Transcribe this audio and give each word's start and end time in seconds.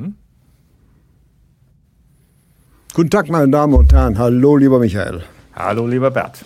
Hm? 0.00 0.14
Guten 2.94 3.10
Tag, 3.10 3.28
meine 3.28 3.48
Damen 3.48 3.74
und 3.74 3.92
Herren. 3.92 4.18
Hallo, 4.18 4.56
lieber 4.56 4.78
Michael. 4.78 5.22
Hallo, 5.54 5.86
lieber 5.86 6.10
Bert. 6.10 6.44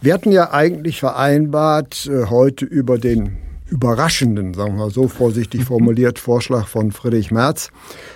Wir 0.00 0.14
hatten 0.14 0.32
ja 0.32 0.52
eigentlich 0.52 1.00
vereinbart, 1.00 2.06
äh, 2.06 2.26
heute 2.26 2.64
über 2.64 2.98
den 2.98 3.38
überraschenden, 3.66 4.54
sagen 4.54 4.74
wir 4.74 4.84
mal 4.84 4.90
so 4.90 5.08
vorsichtig 5.08 5.64
formuliert, 5.66 6.18
Vorschlag 6.18 6.66
von 6.66 6.92
Friedrich 6.92 7.30
Merz 7.30 7.70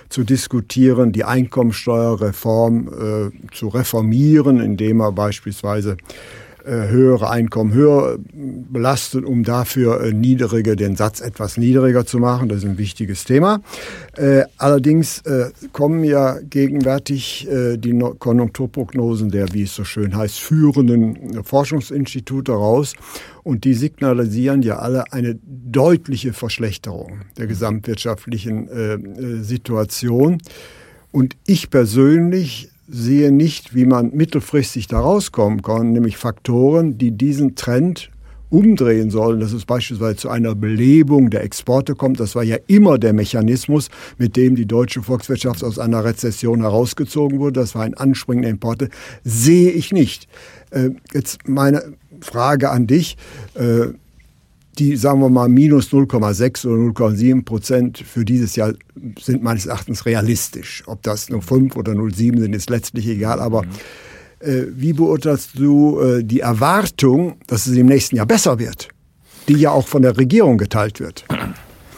zu 0.09 0.23
diskutieren, 0.23 1.11
die 1.11 1.23
Einkommensteuerreform 1.23 2.87
äh, 2.87 3.53
zu 3.53 3.69
reformieren, 3.69 4.59
indem 4.59 5.01
er 5.01 5.11
beispielsweise 5.11 5.97
höhere 6.65 7.29
Einkommen 7.29 7.73
höher 7.73 8.17
belastet, 8.33 9.25
um 9.25 9.43
dafür 9.43 10.01
äh, 10.01 10.13
niedrige, 10.13 10.75
den 10.75 10.95
Satz 10.95 11.21
etwas 11.21 11.57
niedriger 11.57 12.05
zu 12.05 12.19
machen. 12.19 12.49
Das 12.49 12.59
ist 12.59 12.65
ein 12.65 12.77
wichtiges 12.77 13.25
Thema. 13.25 13.61
Äh, 14.15 14.43
allerdings 14.57 15.23
kommen 15.71 16.03
ja 16.03 16.37
gegenwärtig 16.39 17.47
die 17.77 17.99
Konjunkturprognosen 18.19 19.29
der, 19.29 19.53
wie 19.53 19.63
es 19.63 19.75
so 19.75 19.83
schön 19.83 20.15
heißt, 20.15 20.39
führenden 20.39 21.43
Forschungsinstitute 21.43 22.51
raus. 22.51 22.93
Und 23.43 23.63
die 23.63 23.73
signalisieren 23.73 24.61
ja 24.61 24.79
alle 24.79 25.11
eine 25.11 25.37
deutliche 25.43 26.33
Verschlechterung 26.33 27.21
der 27.37 27.47
gesamtwirtschaftlichen 27.47 29.43
Situation. 29.43 30.39
Und 31.11 31.35
ich 31.45 31.69
persönlich 31.69 32.72
sehe 32.87 33.31
nicht, 33.31 33.75
wie 33.75 33.85
man 33.85 34.11
mittelfristig 34.13 34.87
da 34.87 34.99
rauskommen 34.99 35.61
kann, 35.61 35.91
nämlich 35.91 36.17
Faktoren, 36.17 36.97
die 36.97 37.11
diesen 37.11 37.55
Trend 37.55 38.09
umdrehen 38.49 39.09
sollen, 39.09 39.39
dass 39.39 39.51
es 39.51 39.65
beispielsweise 39.65 40.15
zu 40.15 40.29
einer 40.29 40.53
Belebung 40.53 41.31
der 41.31 41.43
Exporte 41.43 41.95
kommt. 41.95 42.19
Das 42.19 42.35
war 42.35 42.43
ja 42.43 42.57
immer 42.67 42.99
der 42.99 43.11
Mechanismus, 43.13 43.89
mit 44.19 44.35
dem 44.35 44.55
die 44.55 44.67
deutsche 44.67 45.01
Volkswirtschaft 45.01 45.63
aus 45.63 45.79
einer 45.79 46.05
Rezession 46.05 46.61
herausgezogen 46.61 47.39
wurde. 47.39 47.61
Das 47.61 47.73
war 47.73 47.81
ein 47.81 47.95
Anspringen 47.95 48.43
der 48.43 48.51
Importe. 48.51 48.89
Sehe 49.23 49.71
ich 49.71 49.91
nicht. 49.91 50.27
Äh, 50.69 50.91
jetzt 51.13 51.47
meine 51.47 51.93
Frage 52.21 52.69
an 52.69 52.85
dich. 52.85 53.17
Äh, 53.55 53.87
die, 54.79 54.95
sagen 54.95 55.19
wir 55.19 55.29
mal, 55.29 55.49
minus 55.49 55.89
0,6 55.89 56.67
oder 56.67 57.07
0,7 57.07 57.45
Prozent 57.45 57.97
für 57.99 58.25
dieses 58.25 58.55
Jahr 58.55 58.73
sind 59.19 59.43
meines 59.43 59.65
Erachtens 59.65 60.05
realistisch. 60.05 60.83
Ob 60.87 61.03
das 61.03 61.29
nur 61.29 61.41
5 61.41 61.75
oder 61.75 61.93
0,7 61.93 62.39
sind, 62.39 62.55
ist 62.55 62.69
letztlich 62.69 63.07
egal. 63.07 63.39
Aber 63.39 63.63
mhm. 63.63 63.69
äh, 64.39 64.63
wie 64.69 64.93
beurteilst 64.93 65.59
du 65.59 65.99
äh, 65.99 66.23
die 66.23 66.39
Erwartung, 66.39 67.35
dass 67.47 67.67
es 67.67 67.77
im 67.77 67.87
nächsten 67.87 68.15
Jahr 68.15 68.25
besser 68.25 68.57
wird, 68.59 68.89
die 69.47 69.55
ja 69.55 69.71
auch 69.71 69.87
von 69.87 70.01
der 70.01 70.17
Regierung 70.17 70.57
geteilt 70.57 70.99
wird? 70.99 71.25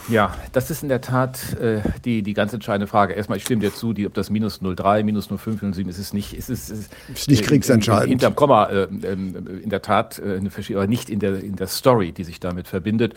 Ja, 0.08 0.34
das 0.52 0.70
ist 0.70 0.82
in 0.84 0.88
der 0.88 1.00
Tat 1.00 1.54
äh, 1.54 1.80
die, 2.04 2.22
die 2.22 2.32
ganz 2.32 2.52
entscheidende 2.52 2.86
Frage. 2.86 3.14
Erstmal, 3.14 3.38
ich 3.38 3.44
stimme 3.44 3.62
dir 3.62 3.74
zu, 3.74 3.92
die, 3.92 4.06
ob 4.06 4.14
das 4.14 4.30
minus 4.30 4.62
0,3, 4.62 5.02
minus 5.02 5.30
0,5, 5.30 5.62
0,7 5.62 5.88
ist, 5.88 5.98
es 5.98 6.12
nicht, 6.12 6.32
ist 6.32 6.48
es 6.48 6.70
ist, 6.70 6.92
ist 7.12 7.28
nicht 7.28 7.44
kriegsentscheidend. 7.44 8.08
Hinterm 8.08 8.36
Komma 8.36 8.66
äh, 8.66 8.82
äh, 8.84 9.12
in 9.12 9.68
der 9.68 9.82
Tat 9.82 10.20
äh, 10.20 10.36
eine 10.36 10.50
aber 10.76 10.86
nicht 10.86 11.10
in 11.10 11.18
der, 11.18 11.42
in 11.42 11.56
der 11.56 11.66
Story, 11.66 12.12
die 12.12 12.22
sich 12.22 12.38
damit 12.38 12.68
verbindet. 12.68 13.14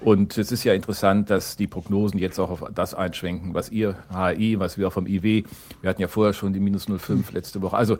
Und 0.00 0.38
es 0.38 0.52
ist 0.52 0.62
ja 0.62 0.74
interessant, 0.74 1.28
dass 1.28 1.56
die 1.56 1.66
Prognosen 1.66 2.20
jetzt 2.20 2.38
auch 2.38 2.50
auf 2.50 2.64
das 2.72 2.94
einschwenken, 2.94 3.54
was 3.54 3.70
ihr 3.70 3.96
HI, 4.10 4.60
was 4.60 4.78
wir 4.78 4.86
auch 4.86 4.92
vom 4.92 5.08
IW, 5.08 5.42
wir 5.80 5.90
hatten 5.90 6.00
ja 6.00 6.08
vorher 6.08 6.34
schon 6.34 6.52
die 6.52 6.60
minus 6.60 6.88
0,5 6.88 7.32
letzte 7.32 7.62
Woche. 7.62 7.76
Also 7.76 7.98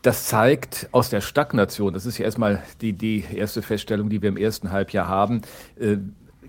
das 0.00 0.26
zeigt 0.26 0.88
aus 0.92 1.10
der 1.10 1.20
Stagnation, 1.20 1.92
das 1.92 2.06
ist 2.06 2.16
ja 2.16 2.24
erstmal 2.24 2.62
die, 2.80 2.94
die 2.94 3.24
erste 3.34 3.60
Feststellung, 3.60 4.08
die 4.08 4.22
wir 4.22 4.28
im 4.30 4.36
ersten 4.36 4.70
Halbjahr 4.70 5.08
haben, 5.08 5.42
äh, 5.78 5.98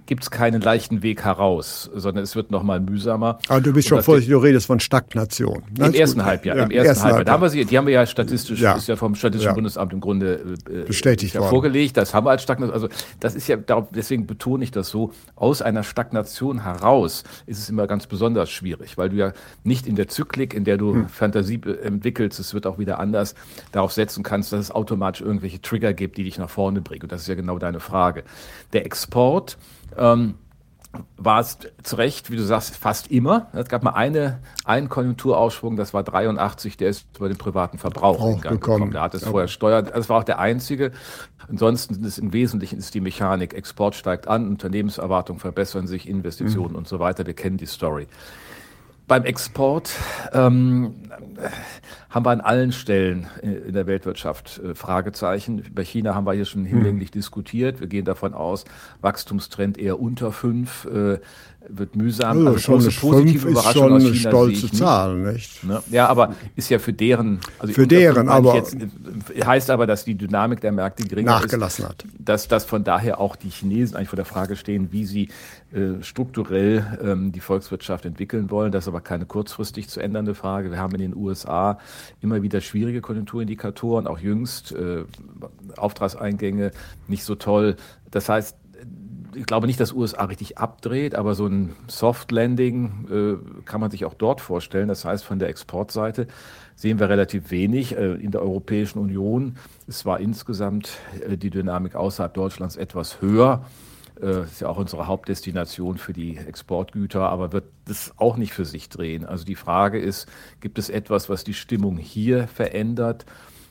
gibt 0.10 0.24
es 0.24 0.32
keinen 0.32 0.60
leichten 0.60 1.04
Weg 1.04 1.24
heraus, 1.24 1.88
sondern 1.94 2.24
es 2.24 2.36
wird 2.36 2.50
nochmal 2.50 2.80
mühsamer. 2.80 3.38
Aber 3.48 3.58
ah, 3.58 3.60
du 3.60 3.72
bist 3.72 3.90
schon 3.90 4.02
vorsichtig, 4.02 4.34
du 4.34 4.40
redest 4.40 4.66
von 4.66 4.80
Stagnation. 4.80 5.62
Im 5.78 5.94
ersten 5.94 6.26
Halbjahr. 6.26 6.58
Ja, 6.58 6.64
Im 6.64 6.72
ersten, 6.72 6.88
ersten 6.88 7.04
Halbjahr. 7.04 7.26
Da 7.26 7.32
haben 7.34 7.44
wir 7.44 7.50
sie, 7.50 7.64
die 7.64 7.78
haben 7.78 7.86
wir 7.86 7.94
ja 7.94 8.08
statistisch, 8.08 8.60
ja. 8.60 8.74
ist 8.74 8.88
ja 8.88 8.96
vom 8.96 9.14
Statistischen 9.14 9.52
ja. 9.52 9.54
Bundesamt 9.54 9.94
im 9.94 10.00
Grunde 10.00 10.58
äh, 10.68 10.82
bestätigt 10.86 11.36
ja 11.36 11.44
vorgelegt. 11.44 11.96
Das 11.96 12.16
haben 12.16 12.26
wir 12.26 12.32
als 12.32 12.42
Stagnation. 12.42 12.74
Also 12.74 12.90
das 13.20 13.36
ist 13.36 13.48
ja, 13.48 13.58
deswegen 13.92 14.26
betone 14.26 14.64
ich 14.64 14.72
das 14.72 14.90
so, 14.90 15.12
aus 15.36 15.62
einer 15.62 15.84
Stagnation 15.84 16.64
heraus 16.64 17.24
ist 17.46 17.60
es 17.60 17.70
immer 17.70 17.86
ganz 17.86 18.08
besonders 18.08 18.50
schwierig, 18.50 18.98
weil 18.98 19.10
du 19.10 19.16
ja 19.16 19.34
nicht 19.64 19.86
in 19.86 19.96
der 19.96 20.08
Zyklik, 20.08 20.56
in 20.56 20.64
der 20.64 20.78
du 20.78 20.94
hm. 20.96 21.10
Fantasie 21.10 21.62
entwickelst, 21.84 22.40
es 22.40 22.56
wird 22.56 22.66
auch 22.66 22.80
wieder 22.80 23.00
anders, 23.00 23.36
darauf 23.72 23.94
setzen 23.94 24.24
kannst, 24.24 24.54
dass 24.54 24.60
es 24.60 24.72
automatisch 24.72 25.22
irgendwelche 25.22 25.62
Trigger 25.62 25.94
gibt, 25.94 26.18
die 26.18 26.24
dich 26.24 26.40
nach 26.40 26.50
vorne 26.50 26.82
bringen. 26.82 27.04
Und 27.04 27.12
das 27.12 27.22
ist 27.22 27.28
ja 27.28 27.36
genau 27.36 27.60
deine 27.60 27.80
Frage. 27.80 28.24
Der 28.74 28.88
Export, 28.88 29.60
ähm, 29.98 30.36
war 31.18 31.40
es 31.40 31.60
zu 31.84 31.96
Recht, 31.98 32.32
wie 32.32 32.36
du 32.36 32.44
sagst, 32.44 32.76
fast 32.76 33.12
immer. 33.12 33.48
Es 33.54 33.70
gab 33.70 33.84
mal 33.84 33.92
eine, 33.92 34.40
einen 34.66 34.90
Konjunkturausschwung, 34.90 35.76
das 35.76 35.94
war 35.94 36.04
83, 36.04 36.78
der 36.78 36.90
ist 36.90 37.06
über 37.16 37.28
den 37.28 37.38
privaten 37.38 37.78
Verbrauch 37.78 38.26
in 38.26 38.42
Gang 38.42 38.60
gekommen. 38.60 38.92
Da 38.92 39.04
hat 39.04 39.14
es 39.14 39.22
ja. 39.22 39.30
vorher 39.30 39.48
Steuern, 39.48 39.90
das 39.94 40.10
war 40.10 40.20
auch 40.20 40.24
der 40.24 40.40
einzige. 40.40 40.92
Ansonsten 41.48 42.04
ist 42.04 42.18
im 42.18 42.34
Wesentlichen 42.34 42.80
ist 42.80 42.94
die 42.96 43.02
Mechanik, 43.02 43.54
Export 43.54 43.96
steigt 43.96 44.28
an, 44.28 44.48
Unternehmenserwartungen 44.48 45.40
verbessern 45.40 45.86
sich, 45.86 46.10
Investitionen 46.10 46.72
mhm. 46.72 46.78
und 46.78 46.88
so 46.88 47.00
weiter. 47.00 47.26
Wir 47.26 47.36
kennen 47.36 47.58
die 47.58 47.68
Story. 47.68 48.08
Beim 49.08 49.26
Export 49.26 49.92
ähm, 50.34 50.96
haben 52.10 52.26
wir 52.26 52.32
an 52.32 52.42
allen 52.42 52.72
Stellen 52.72 53.28
in 53.42 53.74
der 53.74 53.86
Weltwirtschaft 53.86 54.60
äh, 54.64 54.74
Fragezeichen. 54.74 55.64
Bei 55.74 55.84
China 55.84 56.16
haben 56.16 56.26
wir 56.26 56.34
hier 56.34 56.46
schon 56.46 56.66
hinlänglich 56.66 57.10
hm. 57.10 57.14
diskutiert. 57.14 57.80
Wir 57.80 57.88
gehen 57.88 58.06
davon 58.06 58.34
aus, 58.34 58.66
Wachstumstrend 59.02 59.78
eher 59.78 60.00
unter 60.00 60.32
fünf. 60.32 60.86
Äh, 60.86 61.20
wird 61.68 61.96
mühsam. 61.96 62.48
Also, 62.48 62.74
also 62.74 62.90
große 62.90 63.00
positive 63.00 63.50
Überraschung 63.50 63.92
aus 63.92 64.02
China 64.02 64.10
eine 64.10 64.16
stolze. 64.16 64.72
Zahl, 64.72 65.18
nicht? 65.18 65.64
Ne? 65.64 65.82
Ja, 65.92 66.08
aber 66.08 66.36
ist 66.56 66.70
ja 66.70 66.80
für 66.80 66.94
deren, 66.94 67.40
also 67.60 67.74
für 67.74 67.88
deren, 67.88 68.30
aber 68.30 68.56
jetzt, 68.56 68.78
heißt 69.44 69.70
aber, 69.70 69.86
dass 69.86 70.06
die 70.06 70.16
Dynamik 70.16 70.62
der 70.62 70.72
Märkte 70.72 71.04
geringer 71.04 71.32
nachgelassen 71.32 71.86
ist, 71.86 71.90
hat. 71.90 72.06
Dass, 72.18 72.48
dass 72.48 72.66
von 72.66 72.84
daher 72.84 73.20
auch 73.20 73.36
die 73.36 73.50
Chinesen 73.50 73.96
eigentlich 73.96 74.10
vor 74.10 74.18
der 74.18 74.26
Frage 74.26 74.56
stehen, 74.56 74.92
wie 74.92 75.06
sie 75.06 75.30
äh, 75.74 76.02
strukturell 76.02 77.00
ähm, 77.04 77.32
die 77.32 77.42
Volkswirtschaft 77.42 78.06
entwickeln 78.06 78.50
wollen. 78.50 78.72
Das 78.72 78.86
ist 78.86 78.88
aber 78.88 79.02
keine 79.02 79.26
kurzfristig 79.26 79.90
zu 79.90 80.00
ändernde 80.00 80.36
Frage. 80.36 80.72
Wir 80.72 80.80
haben 80.80 80.94
in 80.96 81.02
den 81.02 81.16
USA 81.16 81.78
immer 82.22 82.42
wieder 82.42 82.62
schwierige 82.62 83.02
Konjunkturindikatoren, 83.02 84.08
auch 84.08 84.20
jüngst 84.20 84.72
äh, 84.72 85.04
Auftragseingänge 85.78 86.72
nicht 87.08 87.24
so 87.24 87.36
toll. 87.36 87.76
Das 88.12 88.30
heißt, 88.30 88.56
ich 89.36 89.46
glaube 89.46 89.68
nicht, 89.68 89.80
dass 89.80 89.94
USA 89.94 90.26
richtig 90.26 90.58
abdreht, 90.58 91.16
aber 91.16 91.36
so 91.36 91.46
ein 91.46 91.76
Soft 91.88 92.32
Landing 92.32 93.08
äh, 93.12 93.62
kann 93.66 93.82
man 93.82 93.92
sich 93.92 94.06
auch 94.06 94.14
dort 94.14 94.42
vorstellen. 94.42 94.88
Das 94.88 95.06
heißt, 95.06 95.24
von 95.24 95.40
der 95.40 95.50
Exportseite 95.50 96.28
sehen 96.76 97.00
wir 97.00 97.10
relativ 97.10 97.52
wenig. 97.52 97.96
Äh, 97.96 98.14
in 98.16 98.32
der 98.32 98.42
Europäischen 98.42 99.00
Union 99.00 99.56
ist 99.88 100.00
zwar 100.00 100.20
insgesamt 100.20 100.98
äh, 101.28 101.38
die 101.38 101.50
Dynamik 101.50 101.96
außerhalb 101.96 102.34
Deutschlands 102.34 102.76
etwas 102.76 103.22
höher. 103.22 103.66
Äh, 104.22 104.44
ist 104.44 104.62
ja 104.62 104.68
auch 104.68 104.78
unsere 104.78 105.08
Hauptdestination 105.08 105.98
für 105.98 106.14
die 106.14 106.38
Exportgüter, 106.38 107.30
aber 107.30 107.54
wird 107.54 107.66
das 107.86 108.14
auch 108.18 108.38
nicht 108.38 108.54
für 108.54 108.66
sich 108.66 108.90
drehen. 108.90 109.26
Also 109.26 109.46
die 109.46 109.56
Frage 109.56 110.00
ist, 110.00 110.28
gibt 110.60 110.78
es 110.78 110.90
etwas, 110.90 111.30
was 111.30 111.44
die 111.44 111.54
Stimmung 111.54 111.98
hier 111.98 112.48
verändert? 112.48 113.26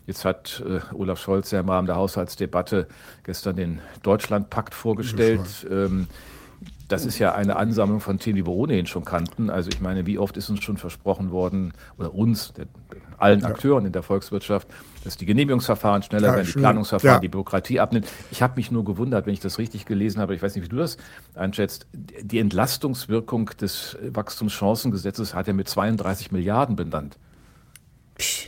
Jetzt 0.07 0.25
hat 0.25 0.65
äh, 0.67 0.81
Olaf 0.95 1.21
Scholz 1.21 1.51
ja 1.51 1.61
im 1.61 1.69
Rahmen 1.69 1.87
der 1.87 1.97
Haushaltsdebatte 1.97 2.89
gestern 3.25 3.57
den 3.57 3.81
Deutschlandpakt 4.03 4.75
vorgestellt. 4.75 5.67
Ähm, 5.71 6.07
das 6.89 7.05
ist 7.05 7.19
ja 7.19 7.35
eine 7.35 7.57
Ansammlung 7.57 8.01
von 8.01 8.19
Themen, 8.19 8.37
die 8.37 8.47
wir 8.47 8.53
ohnehin 8.53 8.87
schon 8.87 9.05
kannten. 9.05 9.51
Also 9.51 9.69
ich 9.71 9.81
meine, 9.81 10.07
wie 10.07 10.19
oft 10.19 10.37
ist 10.37 10.49
uns 10.49 10.63
schon 10.65 10.79
versprochen 10.79 11.31
worden, 11.31 11.75
oder 11.99 12.15
uns, 12.15 12.55
der, 12.55 12.67
allen 13.19 13.41
ja. 13.41 13.49
Akteuren 13.49 13.85
in 13.85 13.93
der 13.93 14.03
Volkswirtschaft, 14.03 14.67
dass 15.05 15.17
die 15.17 15.27
Genehmigungsverfahren 15.27 16.03
schneller 16.03 16.29
ja, 16.29 16.35
werden, 16.37 16.47
die 16.47 16.59
Planungsverfahren, 16.59 17.17
ja. 17.17 17.21
die 17.21 17.29
Bürokratie 17.29 17.79
abnimmt. 17.79 18.09
Ich 18.31 18.43
habe 18.43 18.55
mich 18.57 18.71
nur 18.71 18.85
gewundert, 18.85 19.27
wenn 19.27 19.35
ich 19.35 19.41
das 19.41 19.59
richtig 19.59 19.85
gelesen 19.85 20.21
habe, 20.21 20.35
ich 20.35 20.43
weiß 20.43 20.55
nicht, 20.55 20.65
wie 20.65 20.69
du 20.69 20.77
das 20.77 20.97
einschätzt, 21.35 21.87
die 21.93 22.39
Entlastungswirkung 22.39 23.51
des 23.61 23.99
Wachstumschancengesetzes 24.03 25.35
hat 25.35 25.47
er 25.47 25.55
mit 25.55 25.69
32 25.69 26.33
Milliarden 26.33 26.75
benannt. 26.75 27.19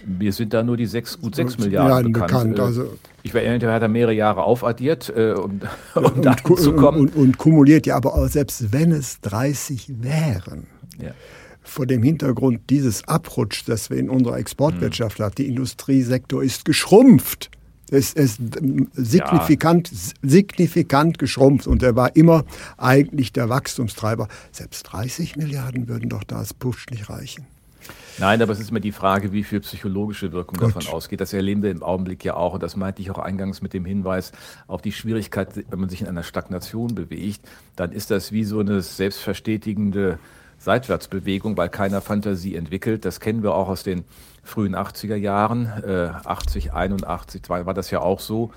Mir 0.04 0.32
sind 0.32 0.52
da 0.52 0.62
nur 0.62 0.76
die 0.76 0.86
sechs, 0.86 1.20
gut 1.20 1.36
sechs 1.36 1.56
Milliarden, 1.56 2.12
bekannt. 2.12 2.56
bekannt 2.56 2.58
äh, 2.58 2.62
also 2.62 2.98
ich 3.22 3.34
war 3.34 3.42
ehrlich, 3.42 3.62
hat 3.68 3.82
er 3.82 3.88
mehrere 3.88 4.14
Jahre 4.14 4.42
aufaddiert, 4.42 5.12
äh, 5.14 5.32
um, 5.32 5.60
um 5.94 6.04
und, 6.04 6.24
dahin 6.24 6.56
zu 6.56 6.72
kommen. 6.74 7.00
Und, 7.00 7.16
und, 7.16 7.38
kumuliert 7.38 7.86
ja, 7.86 7.96
aber 7.96 8.28
selbst 8.28 8.72
wenn 8.72 8.92
es 8.92 9.20
30 9.20 10.02
wären, 10.02 10.66
ja. 11.00 11.12
vor 11.62 11.86
dem 11.86 12.02
Hintergrund 12.02 12.62
dieses 12.70 13.06
Abrutsch, 13.06 13.64
das 13.66 13.90
wir 13.90 13.98
in 13.98 14.10
unserer 14.10 14.38
Exportwirtschaft 14.38 15.18
mhm. 15.18 15.24
haben, 15.24 15.34
die 15.36 15.46
Industriesektor 15.46 16.42
ist 16.42 16.64
geschrumpft. 16.64 17.50
Es 17.92 18.12
ist 18.12 18.40
signifikant, 18.92 19.90
ja. 19.90 19.96
signifikant 20.22 21.18
geschrumpft 21.18 21.66
und 21.66 21.82
er 21.82 21.96
war 21.96 22.14
immer 22.14 22.44
eigentlich 22.76 23.32
der 23.32 23.48
Wachstumstreiber. 23.48 24.28
Selbst 24.52 24.84
30 24.84 25.36
Milliarden 25.36 25.88
würden 25.88 26.08
doch 26.08 26.22
da 26.22 26.38
als 26.38 26.54
Push 26.54 26.86
nicht 26.90 27.10
reichen. 27.10 27.46
Nein, 28.18 28.42
aber 28.42 28.52
es 28.52 28.60
ist 28.60 28.70
immer 28.70 28.80
die 28.80 28.92
Frage, 28.92 29.32
wie 29.32 29.44
viel 29.44 29.60
psychologische 29.60 30.32
Wirkung 30.32 30.58
Gut. 30.58 30.76
davon 30.76 30.92
ausgeht. 30.92 31.20
Das 31.20 31.32
erleben 31.32 31.62
wir 31.62 31.70
im 31.70 31.82
Augenblick 31.82 32.24
ja 32.24 32.34
auch. 32.34 32.54
Und 32.54 32.62
das 32.62 32.76
meinte 32.76 33.02
ich 33.02 33.10
auch 33.10 33.18
eingangs 33.18 33.62
mit 33.62 33.72
dem 33.72 33.84
Hinweis 33.84 34.32
auf 34.66 34.82
die 34.82 34.92
Schwierigkeit, 34.92 35.48
wenn 35.70 35.80
man 35.80 35.88
sich 35.88 36.02
in 36.02 36.08
einer 36.08 36.22
Stagnation 36.22 36.94
bewegt, 36.94 37.40
dann 37.76 37.92
ist 37.92 38.10
das 38.10 38.32
wie 38.32 38.44
so 38.44 38.60
eine 38.60 38.82
selbstverstetigende 38.82 40.18
Seitwärtsbewegung, 40.58 41.56
weil 41.56 41.70
keiner 41.70 42.02
Fantasie 42.02 42.54
entwickelt. 42.54 43.04
Das 43.04 43.18
kennen 43.18 43.42
wir 43.42 43.54
auch 43.54 43.68
aus 43.68 43.82
den 43.82 44.04
frühen 44.42 44.76
80er 44.76 45.16
Jahren. 45.16 45.66
Äh, 45.66 46.10
80, 46.24 46.72
81 46.72 47.48
war 47.48 47.74
das 47.74 47.90
ja 47.90 48.00
auch 48.00 48.20
so. 48.20 48.52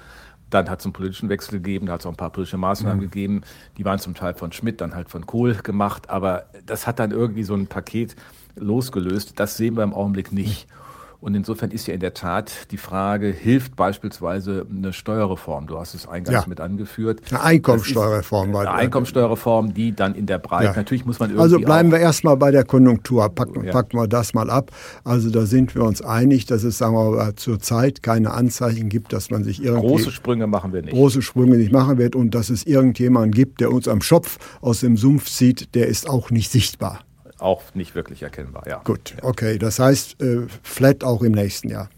Dann 0.53 0.69
hat 0.69 0.79
es 0.79 0.85
einen 0.85 0.93
politischen 0.93 1.29
Wechsel 1.29 1.53
gegeben, 1.53 1.87
da 1.87 1.93
hat 1.93 2.01
es 2.01 2.05
auch 2.05 2.11
ein 2.11 2.17
paar 2.17 2.29
politische 2.29 2.57
Maßnahmen 2.57 2.97
mhm. 2.97 3.01
gegeben. 3.01 3.41
Die 3.77 3.85
waren 3.85 3.99
zum 3.99 4.13
Teil 4.13 4.33
von 4.35 4.51
Schmidt, 4.51 4.81
dann 4.81 4.93
halt 4.93 5.09
von 5.09 5.25
Kohl 5.25 5.55
gemacht. 5.55 6.09
Aber 6.09 6.45
das 6.65 6.85
hat 6.85 6.99
dann 6.99 7.11
irgendwie 7.11 7.43
so 7.43 7.55
ein 7.55 7.67
Paket 7.67 8.15
losgelöst. 8.55 9.39
Das 9.39 9.57
sehen 9.57 9.75
wir 9.75 9.83
im 9.83 9.93
Augenblick 9.93 10.31
nicht. 10.31 10.69
Mhm. 10.69 10.82
Und 11.23 11.35
insofern 11.35 11.71
ist 11.71 11.87
ja 11.87 11.93
in 11.93 12.01
der 12.01 12.13
Tat 12.13 12.69
die 12.71 12.77
Frage, 12.77 13.27
hilft 13.27 13.77
beispielsweise 13.77 14.65
eine 14.69 14.91
Steuerreform? 14.91 15.67
Du 15.67 15.79
hast 15.79 15.93
es 15.93 16.05
eingangs 16.05 16.43
ja. 16.43 16.49
mit 16.49 16.59
angeführt. 16.59 17.21
Eine 17.29 17.41
Einkommensteuerreform. 17.41 18.53
Eine 18.53 18.71
Einkommensteuerreform, 18.71 19.73
die 19.73 19.95
dann 19.95 20.15
in 20.15 20.25
der 20.25 20.37
Breite, 20.39 20.65
ja. 20.65 20.73
natürlich 20.75 21.05
muss 21.05 21.21
man 21.21 21.29
irgendwie 21.29 21.41
Also 21.41 21.59
bleiben 21.59 21.91
wir 21.93 21.99
erstmal 21.99 22.35
bei 22.35 22.51
der 22.51 22.65
Konjunktur, 22.65 23.29
packen, 23.29 23.63
ja. 23.63 23.71
packen 23.71 23.97
wir 23.97 24.09
das 24.09 24.33
mal 24.33 24.49
ab. 24.49 24.71
Also 25.05 25.29
da 25.29 25.45
sind 25.45 25.75
wir 25.75 25.85
uns 25.85 26.01
einig, 26.01 26.45
dass 26.45 26.63
es, 26.63 26.77
sagen 26.77 26.93
wir 26.93 27.11
mal, 27.11 27.35
zurzeit 27.35 28.03
keine 28.03 28.31
Anzeichen 28.31 28.89
gibt, 28.89 29.13
dass 29.13 29.31
man 29.31 29.45
sich 29.45 29.63
irgendwie... 29.63 29.87
Große 29.87 30.11
Sprünge 30.11 30.47
machen 30.47 30.73
wir 30.73 30.81
nicht. 30.81 30.91
Große 30.91 31.21
Sprünge 31.21 31.55
nicht 31.55 31.71
machen 31.71 31.97
wird 31.97 32.17
und 32.17 32.35
dass 32.35 32.49
es 32.49 32.65
irgendjemanden 32.65 33.31
gibt, 33.31 33.61
der 33.61 33.71
uns 33.71 33.87
am 33.87 34.01
Schopf 34.01 34.39
aus 34.59 34.81
dem 34.81 34.97
Sumpf 34.97 35.29
zieht, 35.29 35.73
der 35.73 35.87
ist 35.87 36.09
auch 36.09 36.31
nicht 36.31 36.51
sichtbar 36.51 36.99
auch 37.43 37.61
nicht 37.73 37.95
wirklich 37.95 38.23
erkennbar. 38.23 38.63
Ja. 38.67 38.81
Gut, 38.83 39.15
okay. 39.21 39.57
Das 39.57 39.79
heißt, 39.79 40.21
äh, 40.21 40.47
flat 40.63 41.03
auch 41.03 41.21
im 41.21 41.33
nächsten 41.33 41.69
Jahr. 41.69 41.89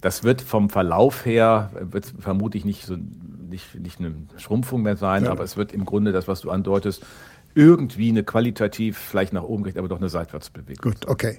Das 0.00 0.24
wird 0.24 0.42
vom 0.42 0.68
Verlauf 0.68 1.24
her, 1.24 1.70
wird 1.80 2.12
vermutlich 2.18 2.64
nicht, 2.64 2.84
so, 2.86 2.96
nicht, 3.48 3.74
nicht 3.76 4.00
eine 4.00 4.14
Schrumpfung 4.36 4.82
mehr 4.82 4.96
sein, 4.96 5.24
ja. 5.24 5.30
aber 5.30 5.44
es 5.44 5.56
wird 5.56 5.72
im 5.72 5.84
Grunde 5.84 6.10
das, 6.10 6.26
was 6.26 6.40
du 6.40 6.50
andeutest, 6.50 7.04
irgendwie 7.54 8.08
eine 8.08 8.24
qualitativ, 8.24 8.98
vielleicht 8.98 9.32
nach 9.32 9.44
oben 9.44 9.62
gerichtet, 9.62 9.78
aber 9.78 9.88
doch 9.88 9.98
eine 9.98 10.08
Seitwärtsbewegung. 10.08 10.92
Gut, 10.92 11.06
okay. 11.06 11.38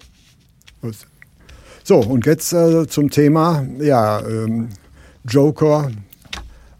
So, 1.83 1.99
und 1.99 2.25
jetzt 2.25 2.53
äh, 2.53 2.87
zum 2.87 3.09
Thema, 3.09 3.65
ja, 3.79 4.25
ähm, 4.25 4.69
Joker, 5.25 5.91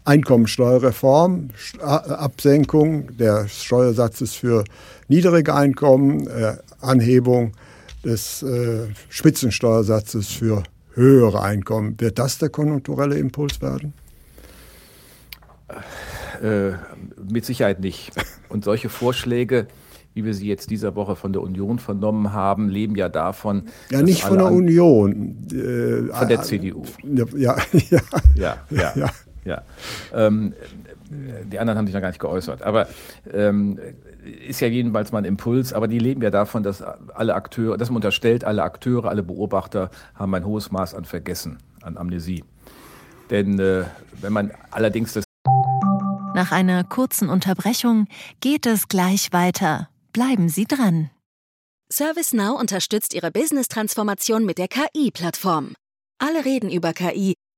Einkommensteuerreform, 0.04 1.48
Absenkung 1.80 3.16
des 3.16 3.64
Steuersatzes 3.64 4.34
für 4.34 4.64
niedrige 5.08 5.54
Einkommen, 5.54 6.26
äh, 6.26 6.56
Anhebung 6.80 7.52
des 8.04 8.42
äh, 8.42 8.88
Spitzensteuersatzes 9.08 10.28
für 10.28 10.62
höhere 10.92 11.42
Einkommen. 11.42 11.98
Wird 11.98 12.18
das 12.18 12.38
der 12.38 12.50
konjunkturelle 12.50 13.16
Impuls 13.16 13.60
werden? 13.62 13.94
Äh, 16.42 16.72
mit 17.30 17.44
Sicherheit 17.44 17.80
nicht. 17.80 18.12
Und 18.48 18.64
solche 18.64 18.88
Vorschläge, 18.88 19.66
wie 20.12 20.24
wir 20.24 20.34
sie 20.34 20.46
jetzt 20.46 20.70
dieser 20.70 20.94
Woche 20.94 21.16
von 21.16 21.32
der 21.32 21.42
Union 21.42 21.78
vernommen 21.78 22.32
haben, 22.32 22.68
leben 22.68 22.94
ja 22.96 23.08
davon. 23.08 23.64
Ja, 23.90 24.02
nicht 24.02 24.22
von 24.22 24.38
der 24.38 24.52
Union. 24.52 25.46
Äh, 25.50 26.12
von 26.12 26.28
der 26.28 26.42
CDU. 26.42 26.84
Ja, 27.36 27.56
ja, 27.72 28.00
ja. 28.36 28.56
ja, 28.70 28.92
ja. 28.94 29.10
Ja. 29.44 29.62
Ähm, 30.12 30.54
die 31.10 31.58
anderen 31.58 31.78
haben 31.78 31.86
sich 31.86 31.94
noch 31.94 32.00
gar 32.00 32.08
nicht 32.08 32.20
geäußert. 32.20 32.62
Aber 32.62 32.88
ähm, 33.32 33.78
ist 34.46 34.60
ja 34.60 34.68
jedenfalls 34.68 35.12
mal 35.12 35.18
ein 35.18 35.24
Impuls, 35.24 35.72
aber 35.72 35.88
die 35.88 35.98
leben 35.98 36.22
ja 36.22 36.30
davon, 36.30 36.62
dass 36.62 36.82
alle 36.82 37.34
Akteure, 37.34 37.76
dass 37.76 37.90
man 37.90 37.96
unterstellt, 37.96 38.44
alle 38.44 38.62
Akteure, 38.62 39.06
alle 39.06 39.22
Beobachter 39.22 39.90
haben 40.14 40.34
ein 40.34 40.44
hohes 40.44 40.70
Maß 40.70 40.94
an 40.94 41.04
Vergessen, 41.04 41.58
an 41.82 41.96
Amnesie. 41.96 42.44
Denn 43.30 43.58
äh, 43.58 43.84
wenn 44.20 44.32
man 44.32 44.50
allerdings 44.70 45.12
das 45.12 45.24
Nach 46.34 46.52
einer 46.52 46.84
kurzen 46.84 47.28
Unterbrechung 47.28 48.06
geht 48.40 48.66
es 48.66 48.88
gleich 48.88 49.32
weiter. 49.32 49.88
Bleiben 50.12 50.48
Sie 50.48 50.64
dran. 50.64 51.10
ServiceNow 51.90 52.58
unterstützt 52.58 53.14
Ihre 53.14 53.30
Business-Transformation 53.30 54.44
mit 54.44 54.58
der 54.58 54.68
KI-Plattform. 54.68 55.74
Alle 56.18 56.44
reden 56.44 56.70
über 56.70 56.92
KI, 56.92 57.34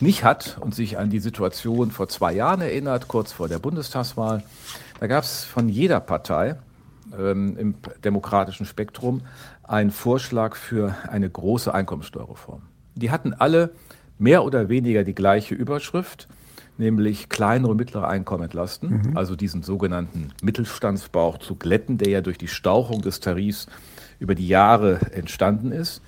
Nicht 0.00 0.24
hat 0.24 0.58
und 0.60 0.74
sich 0.74 0.98
an 0.98 1.08
die 1.08 1.20
Situation 1.20 1.90
vor 1.90 2.06
zwei 2.08 2.34
Jahren 2.34 2.60
erinnert, 2.60 3.08
kurz 3.08 3.32
vor 3.32 3.48
der 3.48 3.58
Bundestagswahl. 3.58 4.42
Da 5.00 5.06
gab 5.06 5.24
es 5.24 5.44
von 5.44 5.70
jeder 5.70 6.00
Partei 6.00 6.56
ähm, 7.18 7.56
im 7.56 7.74
demokratischen 8.04 8.66
Spektrum 8.66 9.22
einen 9.62 9.90
Vorschlag 9.90 10.54
für 10.54 10.94
eine 11.08 11.30
große 11.30 11.72
Einkommensteuerreform. 11.72 12.60
Die 12.94 13.10
hatten 13.10 13.32
alle 13.32 13.70
mehr 14.18 14.44
oder 14.44 14.68
weniger 14.68 15.02
die 15.02 15.14
gleiche 15.14 15.54
Überschrift, 15.54 16.28
nämlich 16.76 17.30
kleinere 17.30 17.70
und 17.70 17.78
mittlere 17.78 18.06
Einkommen 18.06 18.44
entlasten, 18.44 19.02
mhm. 19.02 19.16
also 19.16 19.34
diesen 19.34 19.62
sogenannten 19.62 20.28
Mittelstandsbauch 20.42 21.38
zu 21.38 21.54
glätten, 21.54 21.96
der 21.96 22.10
ja 22.10 22.20
durch 22.20 22.36
die 22.36 22.48
Stauchung 22.48 23.00
des 23.00 23.20
Tarifs 23.20 23.66
über 24.18 24.34
die 24.34 24.48
Jahre 24.48 25.00
entstanden 25.12 25.72
ist. 25.72 26.02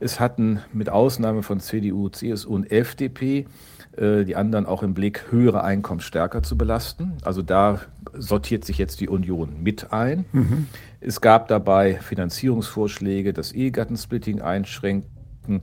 Es 0.00 0.18
hatten 0.18 0.60
mit 0.72 0.88
Ausnahme 0.88 1.42
von 1.42 1.60
CDU, 1.60 2.08
CSU 2.08 2.54
und 2.54 2.72
FDP 2.72 3.46
äh, 3.96 4.24
die 4.24 4.34
anderen 4.36 4.66
auch 4.66 4.82
im 4.82 4.94
Blick, 4.94 5.26
höhere 5.30 5.62
Einkommen 5.62 6.00
stärker 6.00 6.42
zu 6.42 6.56
belasten. 6.56 7.18
Also 7.22 7.42
da 7.42 7.80
sortiert 8.14 8.64
sich 8.64 8.78
jetzt 8.78 9.00
die 9.00 9.08
Union 9.08 9.62
mit 9.62 9.92
ein. 9.92 10.24
Mhm. 10.32 10.66
Es 11.00 11.20
gab 11.20 11.48
dabei 11.48 11.94
Finanzierungsvorschläge, 11.94 13.32
das 13.32 13.52
Ehegattensplitting 13.52 14.40
einschränken, 14.40 15.62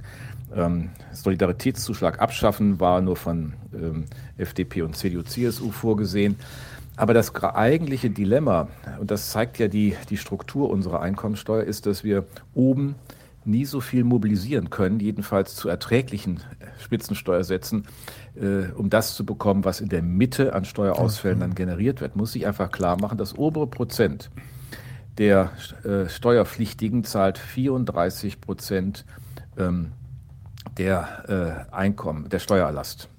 ähm, 0.56 0.90
Solidaritätszuschlag 1.13 2.22
abschaffen, 2.22 2.80
war 2.80 3.01
nur 3.01 3.16
von 3.16 3.54
ähm, 3.74 4.06
FDP 4.38 4.83
und 4.83 4.95
CDU, 4.95 5.24
CSU 5.24 5.72
vorgesehen. 5.72 6.36
Aber 6.95 7.13
das 7.13 7.33
eigentliche 7.36 8.10
Dilemma, 8.10 8.69
und 9.00 9.12
das 9.12 9.30
zeigt 9.30 9.60
ja 9.60 9.68
die, 9.68 9.95
die 10.10 10.18
Struktur 10.18 10.69
unserer 10.69 11.01
Einkommensteuer, 11.01 11.63
ist, 11.63 11.86
dass 11.86 12.04
wir 12.04 12.25
oben 12.56 12.95
nie 13.47 13.65
so 13.65 13.81
viel 13.81 14.03
mobilisieren 14.03 14.69
können, 14.69 14.99
jedenfalls 14.99 15.55
zu 15.55 15.69
erträglichen 15.69 16.41
Spitzensteuersätzen, 16.79 17.88
äh, 18.35 18.71
um 18.73 18.89
das 18.89 19.16
zu 19.16 19.25
bekommen, 19.25 19.66
was 19.66 19.81
in 19.81 19.89
der 19.89 20.04
Mitte 20.04 20.54
an 20.54 20.66
Steuerausfällen 20.66 21.39
dann 21.39 21.56
generiert 21.56 22.01
wird. 22.01 22.16
Muss 22.16 22.33
sich 22.33 22.45
einfach 22.45 22.71
klar 22.71 22.99
machen, 22.99 23.18
das 23.18 23.37
obere 23.37 23.68
Prozent 23.68 24.30
der 25.18 25.51
äh, 25.83 26.07
Steuerpflichtigen 26.09 27.04
zahlt 27.04 27.37
34 27.37 28.39
Prozent 28.39 29.06
ähm, 29.57 29.92
der 30.77 31.68
äh, 31.71 31.73
Einkommen, 31.73 32.30
der 32.30 32.39
Steuerlast. 32.39 33.09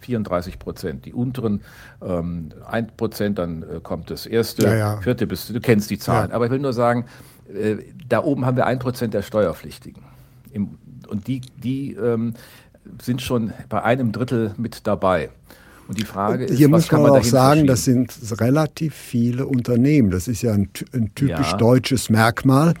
34 0.00 0.58
Prozent. 0.58 1.04
Die 1.04 1.12
unteren 1.12 1.62
ähm, 2.00 2.50
1 2.66 2.92
Prozent, 2.96 3.38
dann 3.38 3.62
äh, 3.62 3.80
kommt 3.82 4.10
das 4.10 4.26
erste, 4.26 4.64
ja, 4.64 4.74
ja. 4.76 5.00
vierte 5.00 5.26
bis, 5.26 5.48
du 5.48 5.60
kennst 5.60 5.90
die 5.90 5.98
Zahlen. 5.98 6.30
Ja. 6.30 6.36
Aber 6.36 6.44
ich 6.44 6.50
will 6.52 6.60
nur 6.60 6.74
sagen, 6.74 7.06
äh, 7.54 7.76
da 8.08 8.22
oben 8.22 8.46
haben 8.46 8.56
wir 8.56 8.66
1 8.66 8.82
Prozent 8.82 9.14
der 9.14 9.22
Steuerpflichtigen. 9.22 10.02
Im, 10.52 10.78
und 11.08 11.26
die, 11.26 11.40
die 11.40 11.92
ähm, 11.92 12.34
sind 13.02 13.22
schon 13.22 13.52
bei 13.68 13.82
einem 13.82 14.12
Drittel 14.12 14.54
mit 14.56 14.86
dabei. 14.86 15.30
Und 15.88 16.00
die 16.00 16.04
Frage 16.04 16.46
ist, 16.46 16.56
hier 16.56 16.68
muss 16.68 16.90
man, 16.90 17.02
man 17.02 17.10
auch 17.12 17.24
sagen, 17.24 17.66
das 17.68 17.84
sind 17.84 18.12
relativ 18.40 18.94
viele 18.94 19.46
Unternehmen. 19.46 20.10
Das 20.10 20.26
ist 20.26 20.42
ja 20.42 20.52
ein, 20.52 20.68
ein 20.92 21.12
typisch 21.14 21.52
ja. 21.52 21.56
deutsches 21.56 22.10
Merkmal, 22.10 22.74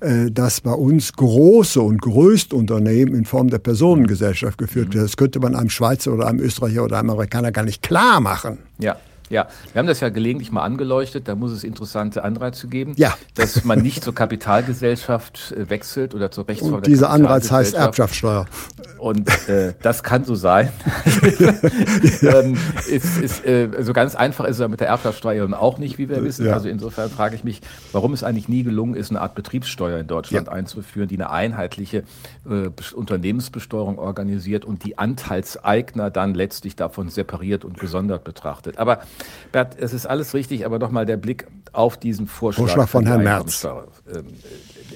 äh, 0.00 0.30
dass 0.30 0.60
bei 0.60 0.72
uns 0.72 1.14
große 1.14 1.80
und 1.80 2.02
größte 2.02 2.54
Unternehmen 2.54 3.14
in 3.14 3.24
Form 3.24 3.48
der 3.48 3.60
Personengesellschaft 3.60 4.58
geführt 4.58 4.88
mhm. 4.88 4.94
werden. 4.94 5.06
Das 5.06 5.16
könnte 5.16 5.40
man 5.40 5.54
einem 5.54 5.70
Schweizer 5.70 6.12
oder 6.12 6.26
einem 6.26 6.40
Österreicher 6.40 6.84
oder 6.84 6.98
einem 6.98 7.10
Amerikaner 7.10 7.50
gar 7.50 7.64
nicht 7.64 7.82
klar 7.82 8.20
machen. 8.20 8.58
Ja. 8.78 8.96
Ja, 9.30 9.46
wir 9.72 9.78
haben 9.78 9.86
das 9.86 10.00
ja 10.00 10.08
gelegentlich 10.08 10.50
mal 10.50 10.64
angeleuchtet, 10.64 11.28
da 11.28 11.36
muss 11.36 11.52
es 11.52 11.62
interessante 11.62 12.24
Anreize 12.24 12.66
geben, 12.66 12.94
ja. 12.96 13.16
dass 13.36 13.64
man 13.64 13.80
nicht 13.80 14.02
zur 14.02 14.12
Kapitalgesellschaft 14.12 15.52
äh, 15.52 15.70
wechselt 15.70 16.16
oder 16.16 16.32
zur 16.32 16.48
Rechtsform 16.48 16.74
Und 16.74 16.86
dieser 16.88 17.10
Anreiz 17.10 17.50
heißt 17.50 17.74
Erbschaftssteuer. 17.74 18.46
Und 18.98 19.28
äh, 19.48 19.74
das 19.82 20.02
kann 20.02 20.24
so 20.24 20.34
sein. 20.34 20.70
ähm, 22.22 22.58
ist, 22.88 23.18
ist, 23.18 23.46
äh, 23.46 23.68
so 23.80 23.92
ganz 23.92 24.16
einfach 24.16 24.46
ist 24.46 24.58
es 24.58 24.68
mit 24.68 24.80
der 24.80 24.88
Erbschaftssteuer 24.88 25.48
auch 25.58 25.78
nicht, 25.78 25.96
wie 25.98 26.08
wir 26.08 26.24
wissen. 26.24 26.46
Ja. 26.46 26.54
Also 26.54 26.68
insofern 26.68 27.08
frage 27.08 27.36
ich 27.36 27.44
mich, 27.44 27.60
warum 27.92 28.12
es 28.12 28.24
eigentlich 28.24 28.48
nie 28.48 28.64
gelungen 28.64 28.94
ist, 28.94 29.10
eine 29.10 29.20
Art 29.20 29.36
Betriebssteuer 29.36 30.00
in 30.00 30.08
Deutschland 30.08 30.48
ja. 30.48 30.52
einzuführen, 30.52 31.08
die 31.08 31.16
eine 31.16 31.30
einheitliche 31.30 32.02
äh, 32.48 32.70
Unternehmensbesteuerung 32.94 33.98
organisiert 33.98 34.64
und 34.64 34.84
die 34.84 34.98
Anteilseigner 34.98 36.10
dann 36.10 36.34
letztlich 36.34 36.74
davon 36.74 37.08
separiert 37.08 37.64
und 37.64 37.78
gesondert 37.78 38.24
betrachtet. 38.24 38.76
Aber 38.76 39.00
Bert, 39.52 39.76
es 39.78 39.92
ist 39.92 40.06
alles 40.06 40.34
richtig, 40.34 40.66
aber 40.66 40.78
nochmal 40.78 41.06
der 41.06 41.16
Blick 41.16 41.46
auf 41.72 41.96
diesen 41.96 42.26
Vorschlag, 42.26 42.64
Vorschlag 42.64 42.88
von 42.88 43.06
Herrn 43.06 43.22
Merz. 43.22 43.64
Ähm, 43.64 44.24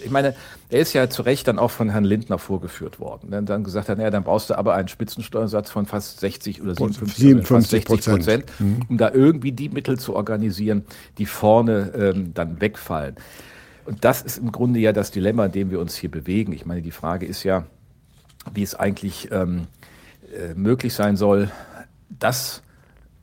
ich 0.04 0.10
meine, 0.10 0.34
er 0.68 0.80
ist 0.80 0.92
ja 0.92 1.08
zu 1.08 1.22
Recht 1.22 1.48
dann 1.48 1.58
auch 1.58 1.70
von 1.70 1.88
Herrn 1.88 2.04
Lindner 2.04 2.38
vorgeführt 2.38 3.00
worden. 3.00 3.30
Dann, 3.30 3.46
dann 3.46 3.64
gesagt 3.64 3.88
hat, 3.88 3.98
naja, 3.98 4.10
dann 4.10 4.24
brauchst 4.24 4.50
du 4.50 4.58
aber 4.58 4.74
einen 4.74 4.88
Spitzensteuersatz 4.88 5.70
von 5.70 5.86
fast 5.86 6.20
60 6.20 6.62
oder 6.62 6.74
57, 6.74 7.16
57 7.16 7.84
Prozent, 7.84 8.44
mhm. 8.58 8.80
um 8.88 8.98
da 8.98 9.10
irgendwie 9.10 9.52
die 9.52 9.68
Mittel 9.68 9.98
zu 9.98 10.14
organisieren, 10.14 10.84
die 11.18 11.26
vorne 11.26 11.92
ähm, 11.96 12.34
dann 12.34 12.60
wegfallen. 12.60 13.16
Und 13.86 14.04
das 14.04 14.22
ist 14.22 14.38
im 14.38 14.50
Grunde 14.50 14.80
ja 14.80 14.92
das 14.92 15.10
Dilemma, 15.10 15.46
in 15.46 15.52
dem 15.52 15.70
wir 15.70 15.80
uns 15.80 15.94
hier 15.94 16.10
bewegen. 16.10 16.52
Ich 16.52 16.66
meine, 16.66 16.82
die 16.82 16.90
Frage 16.90 17.26
ist 17.26 17.42
ja, 17.42 17.66
wie 18.52 18.62
es 18.62 18.74
eigentlich 18.74 19.28
ähm, 19.30 19.66
äh, 20.34 20.54
möglich 20.54 20.94
sein 20.94 21.16
soll, 21.16 21.50
dass 22.08 22.62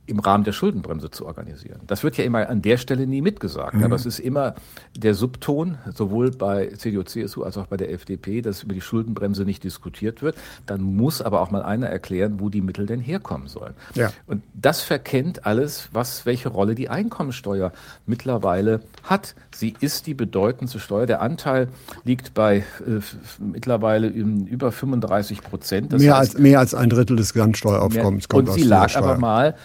im 0.08 0.20
Rahmen 0.20 0.44
der 0.44 0.52
Schuldenbremse 0.52 1.12
zu 1.12 1.26
organisieren. 1.26 1.80
Das 1.88 2.04
wird 2.04 2.18
ja 2.18 2.24
immer 2.24 2.50
an 2.50 2.62
der 2.62 2.78
Stelle 2.78 3.08
nie 3.08 3.22
mitgesagt, 3.22 3.76
mhm. 3.76 3.84
aber 3.84 3.96
es 3.96 4.06
ist 4.06 4.20
immer 4.20 4.56
der 4.96 5.14
Subton, 5.14 5.78
sowohl 5.94 6.32
bei 6.32 6.68
CDU, 6.68 7.04
CSU 7.04 7.44
als 7.44 7.58
auch 7.58 7.68
bei 7.68 7.78
der 7.78 7.92
FDP, 7.92 8.42
dass 8.42 8.64
über 8.64 8.74
die 8.74 8.82
Schuldenbremse 8.82 9.44
nicht 9.46 9.64
diskutiert 9.64 10.22
wird. 10.22 10.36
Dann 10.66 10.82
muss 10.82 11.22
aber 11.22 11.42
auch 11.42 11.52
mal 11.52 11.62
einer 11.62 11.88
erklären, 11.88 12.40
wo 12.40 12.50
die 12.50 12.62
Mittel 12.62 12.88
denn 12.88 13.00
herkommen 13.00 13.48
sollen. 13.48 13.74
Ja. 13.94 14.12
Und 14.28 14.44
das 14.54 14.82
verkennt 14.82 15.46
alles, 15.46 15.90
was, 15.94 16.26
welche 16.26 16.50
Rolle 16.50 16.76
die 16.76 16.90
Einkommensteuer 16.90 17.72
mittlerweile 18.06 18.82
hat. 19.04 19.36
Sie 19.54 19.76
ist 19.80 20.08
die 20.08 20.14
bedeutendste 20.14 20.80
Steuer. 20.80 21.06
Der 21.06 21.22
Anteil 21.22 21.70
liegt 22.04 22.34
bei 22.34 22.58
äh, 22.58 23.00
mittlerweile 23.40 24.08
über 24.08 24.72
35 24.72 25.42
Prozent. 25.42 25.92
mehr, 25.92 26.18
heißt, 26.18 26.36
als, 26.36 26.42
mehr 26.42 26.60
als 26.60 26.74
ein 26.74 26.90
Drittel 26.90 27.16
des 27.18 27.34
Gesamtsteueraufkommens 27.34 28.28
kommt 28.28 28.50
Und 28.50 28.56
sie 28.56 28.64
lag 28.64 28.96
aber 28.96 29.18
mal 29.18 29.56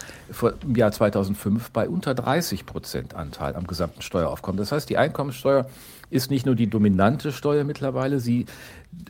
im 0.63 0.75
Jahr 0.75 0.91
2005 0.91 1.71
bei 1.71 1.87
unter 1.87 2.13
30 2.13 2.65
Prozent 2.65 3.15
Anteil 3.15 3.55
am 3.55 3.67
gesamten 3.67 4.01
Steueraufkommen. 4.01 4.57
Das 4.57 4.71
heißt, 4.71 4.89
die 4.89 4.97
Einkommensteuer 4.97 5.67
ist 6.09 6.31
nicht 6.31 6.45
nur 6.45 6.55
die 6.55 6.69
dominante 6.69 7.31
Steuer 7.31 7.63
mittlerweile, 7.63 8.19
sie 8.19 8.45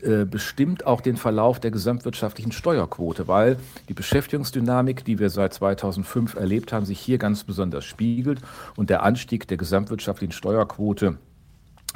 äh, 0.01 0.25
bestimmt 0.25 0.85
auch 0.85 1.01
den 1.01 1.15
Verlauf 1.15 1.59
der 1.59 1.71
gesamtwirtschaftlichen 1.71 2.51
Steuerquote, 2.51 3.27
weil 3.27 3.57
die 3.87 3.93
Beschäftigungsdynamik, 3.93 5.05
die 5.05 5.19
wir 5.19 5.29
seit 5.29 5.53
2005 5.53 6.35
erlebt 6.35 6.73
haben, 6.73 6.85
sich 6.85 6.99
hier 6.99 7.17
ganz 7.17 7.43
besonders 7.43 7.85
spiegelt 7.85 8.41
und 8.75 8.89
der 8.89 9.03
Anstieg 9.03 9.47
der 9.47 9.57
gesamtwirtschaftlichen 9.57 10.33
Steuerquote 10.33 11.17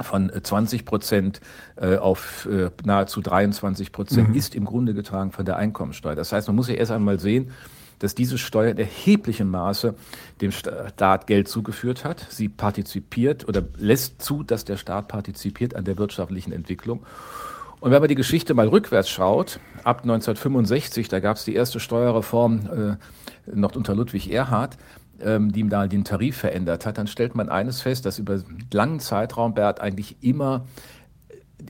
von 0.00 0.32
20 0.42 0.84
Prozent 0.84 1.40
äh, 1.76 1.96
auf 1.96 2.46
äh, 2.46 2.70
nahezu 2.84 3.20
23 3.20 3.92
Prozent 3.92 4.30
mhm. 4.30 4.34
ist 4.34 4.54
im 4.54 4.64
Grunde 4.64 4.94
getragen 4.94 5.32
von 5.32 5.44
der 5.44 5.56
Einkommensteuer. 5.56 6.14
Das 6.14 6.32
heißt, 6.32 6.48
man 6.48 6.56
muss 6.56 6.68
ja 6.68 6.74
erst 6.74 6.92
einmal 6.92 7.18
sehen, 7.18 7.50
dass 8.02 8.14
diese 8.14 8.38
Steuer 8.38 8.70
in 8.70 8.78
erheblichem 8.78 9.48
Maße 9.48 9.94
dem 10.40 10.50
Staat 10.52 11.26
Geld 11.26 11.48
zugeführt 11.48 12.04
hat. 12.04 12.26
Sie 12.30 12.48
partizipiert 12.48 13.48
oder 13.48 13.62
lässt 13.76 14.20
zu, 14.22 14.42
dass 14.42 14.64
der 14.64 14.76
Staat 14.76 15.08
partizipiert 15.08 15.76
an 15.76 15.84
der 15.84 15.98
wirtschaftlichen 15.98 16.52
Entwicklung. 16.52 17.04
Und 17.80 17.90
wenn 17.90 18.00
man 18.00 18.08
die 18.08 18.14
Geschichte 18.14 18.54
mal 18.54 18.68
rückwärts 18.68 19.08
schaut, 19.08 19.58
ab 19.82 20.02
1965, 20.02 21.08
da 21.08 21.20
gab 21.20 21.36
es 21.36 21.44
die 21.44 21.54
erste 21.54 21.80
Steuerreform 21.80 22.98
äh, 23.46 23.54
noch 23.54 23.74
unter 23.74 23.94
Ludwig 23.94 24.32
Erhard, 24.32 24.78
ähm, 25.20 25.52
die 25.52 25.68
da 25.68 25.86
den 25.86 26.04
Tarif 26.04 26.36
verändert 26.36 26.86
hat, 26.86 26.98
dann 26.98 27.06
stellt 27.06 27.34
man 27.34 27.48
eines 27.48 27.80
fest, 27.80 28.06
dass 28.06 28.18
über 28.18 28.34
einen 28.34 28.68
langen 28.72 29.00
Zeitraum 29.00 29.54
Bert 29.54 29.80
eigentlich 29.80 30.16
immer 30.20 30.64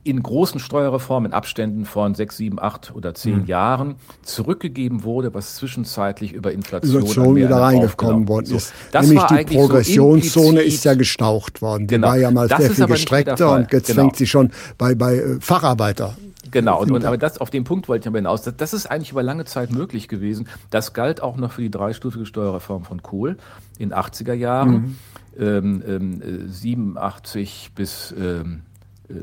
in 0.04 0.22
großen 0.22 0.60
Steuerreformen 0.60 1.30
in 1.30 1.34
Abständen 1.34 1.84
von 1.84 2.14
sechs, 2.14 2.36
sieben, 2.36 2.60
acht 2.60 2.94
oder 2.94 3.14
zehn 3.14 3.42
mhm. 3.42 3.46
Jahren 3.46 3.94
zurückgegeben 4.22 5.04
wurde, 5.04 5.34
was 5.34 5.56
zwischenzeitlich 5.56 6.32
über 6.32 6.52
Inflation, 6.52 7.02
Inflation 7.02 7.36
wieder 7.36 7.56
reingekommen 7.56 8.28
worden 8.28 8.56
ist. 8.56 8.72
So, 8.92 9.00
Nämlich 9.00 9.22
die 9.24 9.56
Progressionszone 9.56 10.60
so 10.60 10.66
ist 10.66 10.84
ja 10.84 10.94
gestaucht 10.94 11.62
worden. 11.62 11.86
Die 11.86 11.94
genau. 11.94 12.08
war 12.08 12.16
ja 12.16 12.30
mal 12.30 12.48
das 12.48 12.58
sehr 12.58 12.70
viel 12.70 12.86
gestreckter 12.86 13.52
und 13.54 13.72
jetzt 13.72 13.86
genau. 13.86 14.02
fängt 14.02 14.16
sie 14.16 14.26
schon 14.26 14.50
bei, 14.78 14.94
bei 14.94 15.16
äh, 15.16 15.40
Facharbeiter 15.40 16.16
Genau, 16.50 16.80
und, 16.80 16.90
und, 16.90 17.04
aber 17.04 17.16
das, 17.16 17.38
auf 17.38 17.50
den 17.50 17.64
Punkt 17.64 17.88
wollte 17.88 18.04
ich 18.04 18.08
aber 18.08 18.18
hinaus. 18.18 18.42
Das, 18.42 18.56
das 18.56 18.74
ist 18.74 18.86
eigentlich 18.86 19.12
über 19.12 19.22
lange 19.22 19.44
Zeit 19.44 19.70
möglich 19.70 20.08
gewesen. 20.08 20.48
Das 20.70 20.92
galt 20.92 21.22
auch 21.22 21.36
noch 21.36 21.52
für 21.52 21.62
die 21.62 21.70
dreistufige 21.70 22.26
Steuerreform 22.26 22.84
von 22.84 23.02
Kohl 23.02 23.36
in 23.78 23.92
80er 23.92 24.34
Jahren, 24.34 24.70
mhm. 24.70 24.96
ähm, 25.38 25.82
ähm, 25.86 26.48
87 26.48 27.70
bis 27.74 28.14
ähm, 28.18 28.62
äh, 28.62 28.71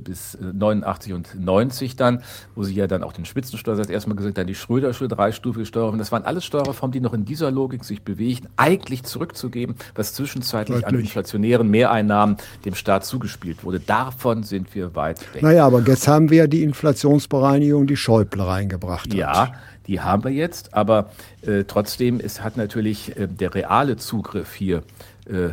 bis 0.04 0.38
89 0.40 1.12
äh, 1.12 1.16
und 1.16 1.40
90 1.40 1.96
dann, 1.96 2.24
wo 2.56 2.64
sie 2.64 2.76
ja 2.76 2.88
dann 2.88 3.04
auch 3.04 3.14
den 3.14 3.26
Spitzensteuersatz 3.26 3.90
erstmal 3.90 4.16
gesagt 4.16 4.38
haben, 4.38 4.48
die 4.48 4.56
Schrödersche 4.56 5.08
dreistufige 5.08 5.66
Steuerreform. 5.66 5.98
Das 5.98 6.12
waren 6.12 6.24
alles 6.24 6.46
Steuerreformen, 6.46 6.92
die 6.92 7.02
noch 7.02 7.14
in 7.14 7.26
dieser 7.26 7.52
Logik 7.52 7.84
sich 7.84 8.04
bewegen, 8.04 8.48
eigentlich 8.58 9.04
zurückzugeben, 9.04 9.76
was 9.96 10.14
zwischenzeitlich 10.14 10.80
Wirklich? 10.80 10.96
an 10.96 11.00
inflationären 11.00 11.70
Mehreinnahmen 11.70 12.38
dem 12.66 12.76
Staat 12.76 13.06
zugespielt 13.06 13.64
wurde. 13.64 13.80
Davon 13.80 14.44
sind 14.44 14.74
wir 14.76 14.96
weit 14.96 15.34
weg. 15.34 15.42
Naja, 15.42 15.66
aber 15.66 15.82
jetzt 15.82 16.08
haben 16.08 16.30
wir 16.30 16.40
ja 16.40 16.48
die 16.48 16.64
Inflationsbereinigung, 16.64 17.88
die 17.88 17.98
Schäuble 17.98 18.46
reingebracht 18.46 19.10
hat. 19.10 19.14
Ja, 19.14 19.54
die 19.88 20.02
haben 20.02 20.24
wir 20.24 20.32
jetzt, 20.32 20.74
aber 20.74 21.10
äh, 21.42 21.64
trotzdem 21.64 22.20
ist, 22.20 22.44
hat 22.44 22.58
natürlich 22.58 23.18
äh, 23.18 23.28
der 23.28 23.56
reale 23.56 23.98
Zugriff 23.98 24.54
hier 24.54 24.84
äh, 25.26 25.50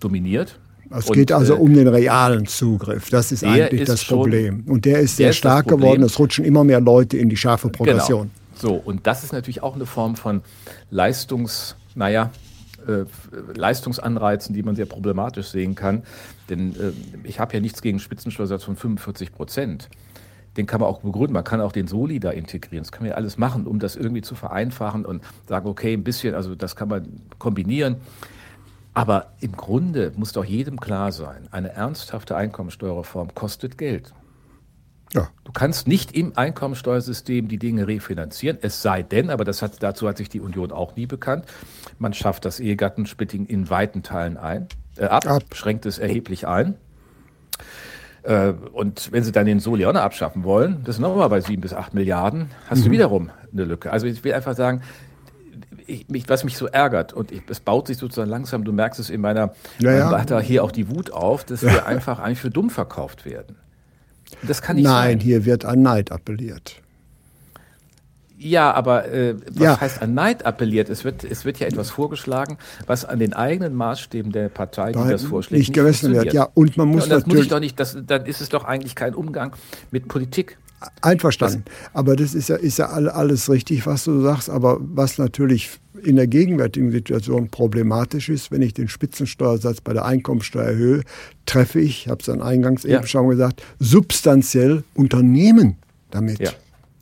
dominiert. 0.00 0.58
Es 0.90 1.10
geht 1.10 1.32
also 1.32 1.54
äh, 1.54 1.58
um 1.58 1.74
den 1.74 1.88
realen 1.88 2.46
Zugriff. 2.46 3.10
Das 3.10 3.32
ist 3.32 3.44
eigentlich 3.44 3.82
ist 3.82 3.88
das 3.88 4.04
Problem. 4.04 4.64
und 4.66 4.84
der 4.84 5.00
ist 5.00 5.16
sehr 5.16 5.28
der 5.28 5.32
stark 5.32 5.68
geworden. 5.68 6.02
Es 6.02 6.18
rutschen 6.18 6.44
immer 6.44 6.64
mehr 6.64 6.80
Leute 6.80 7.16
in 7.16 7.28
die 7.28 7.36
scharfe 7.36 7.68
genau. 7.68 7.76
Progression. 7.76 8.30
Genau. 8.30 8.46
So, 8.54 8.74
und 8.74 9.06
das 9.06 9.22
ist 9.22 9.32
natürlich 9.32 9.62
auch 9.62 9.74
eine 9.74 9.86
Form 9.86 10.16
von 10.16 10.42
Leistungs, 10.90 11.76
naja, 11.94 12.30
äh, 12.86 13.04
Leistungsanreizen, 13.54 14.54
die 14.54 14.62
man 14.62 14.76
sehr 14.76 14.86
problematisch 14.86 15.48
sehen 15.48 15.74
kann. 15.74 16.04
Denn 16.48 16.74
äh, 16.76 16.92
ich 17.24 17.40
habe 17.40 17.54
ja 17.54 17.60
nichts 17.60 17.82
gegen 17.82 17.98
Spitzensteuersatz 17.98 18.64
von 18.64 18.76
45 18.76 19.32
Prozent. 19.32 19.88
Den 20.56 20.66
kann 20.66 20.80
man 20.80 20.88
auch 20.88 21.00
begründen. 21.00 21.34
Man 21.34 21.44
kann 21.44 21.60
auch 21.60 21.72
den 21.72 21.86
Soli 21.86 22.18
da 22.18 22.30
integrieren. 22.30 22.84
Das 22.84 22.92
kann 22.92 23.02
man 23.02 23.10
ja 23.10 23.16
alles 23.16 23.36
machen, 23.36 23.66
um 23.66 23.78
das 23.78 23.96
irgendwie 23.96 24.22
zu 24.22 24.34
vereinfachen 24.34 25.04
und 25.04 25.22
sagen, 25.46 25.68
okay, 25.68 25.92
ein 25.92 26.04
bisschen, 26.04 26.34
also 26.34 26.54
das 26.54 26.76
kann 26.76 26.88
man 26.88 27.06
kombinieren. 27.38 27.96
Aber 28.96 29.34
im 29.40 29.52
Grunde 29.52 30.10
muss 30.16 30.32
doch 30.32 30.46
jedem 30.46 30.80
klar 30.80 31.12
sein, 31.12 31.48
eine 31.50 31.70
ernsthafte 31.74 32.34
Einkommensteuerreform 32.34 33.34
kostet 33.34 33.76
Geld. 33.76 34.14
Ja. 35.12 35.28
Du 35.44 35.52
kannst 35.52 35.86
nicht 35.86 36.12
im 36.16 36.32
Einkommensteuersystem 36.34 37.46
die 37.46 37.58
Dinge 37.58 37.86
refinanzieren, 37.86 38.56
es 38.62 38.80
sei 38.80 39.02
denn, 39.02 39.28
aber 39.28 39.44
das 39.44 39.60
hat, 39.60 39.82
dazu 39.82 40.08
hat 40.08 40.16
sich 40.16 40.30
die 40.30 40.40
Union 40.40 40.72
auch 40.72 40.96
nie 40.96 41.04
bekannt, 41.04 41.44
man 41.98 42.14
schafft 42.14 42.46
das 42.46 42.58
Ehegattensplitting 42.58 43.44
in 43.44 43.68
weiten 43.68 44.02
Teilen 44.02 44.38
ein, 44.38 44.66
äh, 44.96 45.04
ab, 45.04 45.26
ab, 45.26 45.42
schränkt 45.52 45.84
es 45.84 45.98
erheblich 45.98 46.48
ein. 46.48 46.76
Äh, 48.22 48.54
und 48.72 49.12
wenn 49.12 49.24
sie 49.24 49.32
dann 49.32 49.44
den 49.44 49.60
Soli 49.60 49.84
auch 49.84 49.92
noch 49.92 50.00
abschaffen 50.00 50.42
wollen, 50.42 50.84
das 50.84 50.96
sind 50.96 51.02
nochmal 51.02 51.28
bei 51.28 51.42
sieben 51.42 51.60
bis 51.60 51.74
acht 51.74 51.92
Milliarden, 51.92 52.50
hast 52.70 52.78
mhm. 52.78 52.84
du 52.84 52.90
wiederum 52.92 53.30
eine 53.52 53.64
Lücke. 53.64 53.92
Also 53.92 54.06
ich 54.06 54.24
will 54.24 54.32
einfach 54.32 54.56
sagen, 54.56 54.80
ich, 55.86 56.08
mich, 56.08 56.28
was 56.28 56.44
mich 56.44 56.56
so 56.56 56.66
ärgert, 56.66 57.12
und 57.12 57.32
ich, 57.32 57.42
es 57.48 57.60
baut 57.60 57.86
sich 57.86 57.98
sozusagen 57.98 58.30
langsam, 58.30 58.64
du 58.64 58.72
merkst 58.72 59.00
es 59.00 59.10
in 59.10 59.20
meiner, 59.20 59.54
ja, 59.78 59.92
ja. 59.92 60.24
da 60.24 60.40
hier 60.40 60.64
auch 60.64 60.72
die 60.72 60.88
Wut 60.90 61.12
auf, 61.12 61.44
dass 61.44 61.62
ja. 61.62 61.72
wir 61.72 61.86
einfach 61.86 62.18
eigentlich 62.18 62.40
für 62.40 62.50
dumm 62.50 62.70
verkauft 62.70 63.24
werden. 63.24 63.56
Das 64.42 64.62
kann 64.62 64.76
nicht 64.76 64.84
Nein, 64.84 65.18
sein. 65.18 65.20
hier 65.20 65.44
wird 65.44 65.64
an 65.64 65.82
Neid 65.82 66.10
appelliert. 66.10 66.82
Ja, 68.38 68.72
aber 68.74 69.08
äh, 69.08 69.34
was 69.50 69.62
ja. 69.62 69.80
heißt 69.80 70.02
an 70.02 70.12
Neid 70.12 70.44
appelliert? 70.44 70.90
Es 70.90 71.04
wird, 71.04 71.24
es 71.24 71.46
wird 71.46 71.58
ja 71.58 71.66
etwas 71.66 71.90
vorgeschlagen, 71.90 72.58
was 72.86 73.06
an 73.06 73.18
den 73.18 73.32
eigenen 73.32 73.74
Maßstäben 73.74 74.30
der 74.30 74.50
Partei, 74.50 74.92
die 74.92 74.98
das 75.08 75.24
vorschlägt, 75.24 75.58
nicht, 75.58 75.68
nicht 75.70 75.74
gemessen 75.74 76.12
wird. 76.12 76.34
Ja, 76.34 76.48
und 76.52 76.76
man 76.76 76.88
muss 76.88 77.08
ja, 77.08 77.16
und 77.16 77.22
das 77.22 77.26
muss 77.26 77.44
ich 77.44 77.48
doch 77.48 77.60
nicht. 77.60 77.80
Das, 77.80 77.96
dann 78.06 78.26
ist 78.26 78.42
es 78.42 78.50
doch 78.50 78.64
eigentlich 78.64 78.94
kein 78.94 79.14
Umgang 79.14 79.56
mit 79.90 80.08
Politik. 80.08 80.58
Einverstanden. 81.02 81.64
aber 81.94 82.16
das 82.16 82.34
ist 82.34 82.48
ja, 82.48 82.56
ist 82.56 82.78
ja 82.78 82.86
alles 82.88 83.48
richtig, 83.48 83.86
was 83.86 84.04
du 84.04 84.20
sagst. 84.22 84.50
Aber 84.50 84.78
was 84.80 85.18
natürlich 85.18 85.70
in 86.02 86.16
der 86.16 86.26
gegenwärtigen 86.26 86.90
Situation 86.90 87.48
problematisch 87.48 88.28
ist, 88.28 88.50
wenn 88.50 88.62
ich 88.62 88.74
den 88.74 88.88
Spitzensteuersatz 88.88 89.80
bei 89.80 89.92
der 89.92 90.04
Einkommensteuer 90.04 90.66
erhöhe, 90.66 91.02
treffe 91.46 91.80
ich, 91.80 92.06
ich 92.06 92.08
habe 92.08 92.20
es 92.20 92.26
dann 92.26 92.42
eingangs 92.42 92.82
ja. 92.82 92.98
eben 92.98 93.06
schon 93.06 93.28
gesagt, 93.28 93.62
substanziell 93.78 94.84
Unternehmen 94.94 95.76
damit. 96.10 96.38
Ja. 96.38 96.50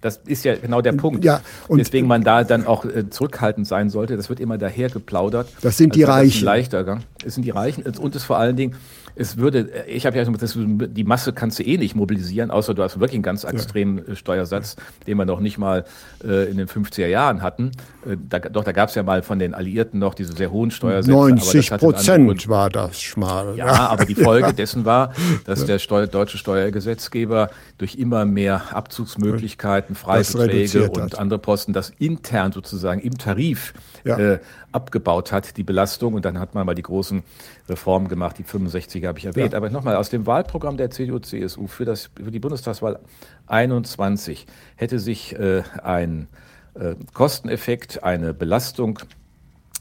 Das 0.00 0.20
ist 0.26 0.44
ja 0.44 0.54
genau 0.54 0.82
der 0.82 0.92
Punkt. 0.92 1.24
Ja, 1.24 1.40
und 1.66 1.78
Deswegen 1.78 2.06
man 2.06 2.22
da 2.22 2.44
dann 2.44 2.66
auch 2.66 2.84
äh, 2.84 3.08
zurückhaltend 3.08 3.66
sein 3.66 3.88
sollte. 3.88 4.18
Das 4.18 4.28
wird 4.28 4.38
immer 4.38 4.58
daher 4.58 4.90
geplaudert. 4.90 5.48
Das 5.62 5.78
sind 5.78 5.94
die 5.94 6.02
Reichen. 6.02 6.44
Leichter, 6.44 7.00
es 7.24 7.34
sind 7.34 7.44
die 7.44 7.50
Reichen. 7.50 7.84
Und 7.84 8.14
es 8.14 8.22
vor 8.22 8.36
allen 8.36 8.54
Dingen, 8.54 8.74
es 9.16 9.36
würde, 9.36 9.84
ich 9.86 10.06
habe 10.06 10.16
ja 10.16 10.24
gesagt, 10.24 10.56
die 10.56 11.04
Masse 11.04 11.32
kannst 11.32 11.58
du 11.58 11.62
eh 11.62 11.78
nicht 11.78 11.94
mobilisieren, 11.94 12.50
außer 12.50 12.74
du 12.74 12.82
hast 12.82 12.98
wirklich 12.98 13.14
einen 13.14 13.22
ganz 13.22 13.44
extremen 13.44 13.98
ja. 13.98 14.12
Äh, 14.12 14.16
Steuersatz, 14.16 14.76
den 15.06 15.18
wir 15.18 15.24
noch 15.24 15.40
nicht 15.40 15.58
mal 15.58 15.84
äh, 16.24 16.50
in 16.50 16.56
den 16.56 16.66
50er 16.66 17.06
Jahren 17.06 17.42
hatten. 17.42 17.72
Äh, 18.06 18.16
da, 18.28 18.40
doch, 18.40 18.64
da 18.64 18.72
gab 18.72 18.88
es 18.88 18.94
ja 18.96 19.02
mal 19.02 19.22
von 19.22 19.38
den 19.38 19.54
Alliierten 19.54 20.00
noch 20.00 20.14
diese 20.14 20.32
sehr 20.32 20.50
hohen 20.50 20.70
Steuersätze. 20.70 21.12
90 21.12 21.70
Prozent 21.70 22.48
war 22.48 22.70
das 22.70 23.00
schmal. 23.00 23.56
Ja, 23.56 23.66
aber 23.88 24.04
die 24.04 24.16
Folge 24.16 24.52
dessen 24.52 24.84
war, 24.84 25.12
dass 25.44 25.64
der 25.64 25.78
Steu 25.78 26.06
deutsche 26.06 26.38
Steuergesetzgeber 26.38 27.50
durch 27.78 27.94
immer 27.96 28.24
mehr 28.24 28.74
Abzugsmöglichkeiten, 28.74 29.94
Freibeträge 29.94 30.90
und 30.90 31.18
andere 31.18 31.38
Posten 31.38 31.72
das 31.72 31.92
intern 31.98 32.52
sozusagen 32.52 33.00
im 33.00 33.16
Tarif 33.16 33.74
ja. 34.04 34.18
äh, 34.18 34.38
abgebaut 34.72 35.32
hat, 35.32 35.56
die 35.56 35.62
Belastung. 35.62 36.14
Und 36.14 36.24
dann 36.24 36.38
hat 36.38 36.54
man 36.54 36.66
mal 36.66 36.74
die 36.74 36.82
großen 36.82 37.22
Reformen 37.68 38.08
gemacht. 38.08 38.38
Die 38.38 38.44
65er 38.44 39.06
habe 39.06 39.18
ich 39.18 39.26
erwähnt. 39.26 39.52
Ja. 39.52 39.58
Aber 39.58 39.70
nochmal, 39.70 39.96
aus 39.96 40.10
dem 40.10 40.26
Wahlprogramm 40.26 40.76
der 40.76 40.90
CDU-CSU 40.90 41.66
für, 41.66 41.84
das, 41.84 42.10
für 42.14 42.30
die 42.30 42.40
Bundestagswahl 42.40 43.00
21 43.46 44.46
hätte 44.76 44.98
sich 44.98 45.34
äh, 45.38 45.62
ein 45.82 46.28
äh, 46.74 46.94
Kosteneffekt, 47.12 48.02
eine 48.02 48.34
Belastung 48.34 48.98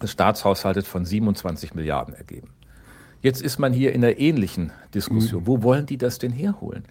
des 0.01 0.11
Staatshaushaltes 0.11 0.87
von 0.87 1.05
27 1.05 1.73
Milliarden 1.75 2.13
ergeben. 2.13 2.49
Jetzt 3.21 3.41
ist 3.41 3.57
man 3.57 3.71
hier 3.71 3.93
in 3.93 4.03
einer 4.03 4.17
ähnlichen 4.17 4.71
Diskussion. 4.93 5.43
Mhm. 5.43 5.47
Wo 5.47 5.63
wollen 5.63 5.85
die 5.85 5.97
das 5.97 6.19
denn 6.19 6.31
herholen? 6.31 6.83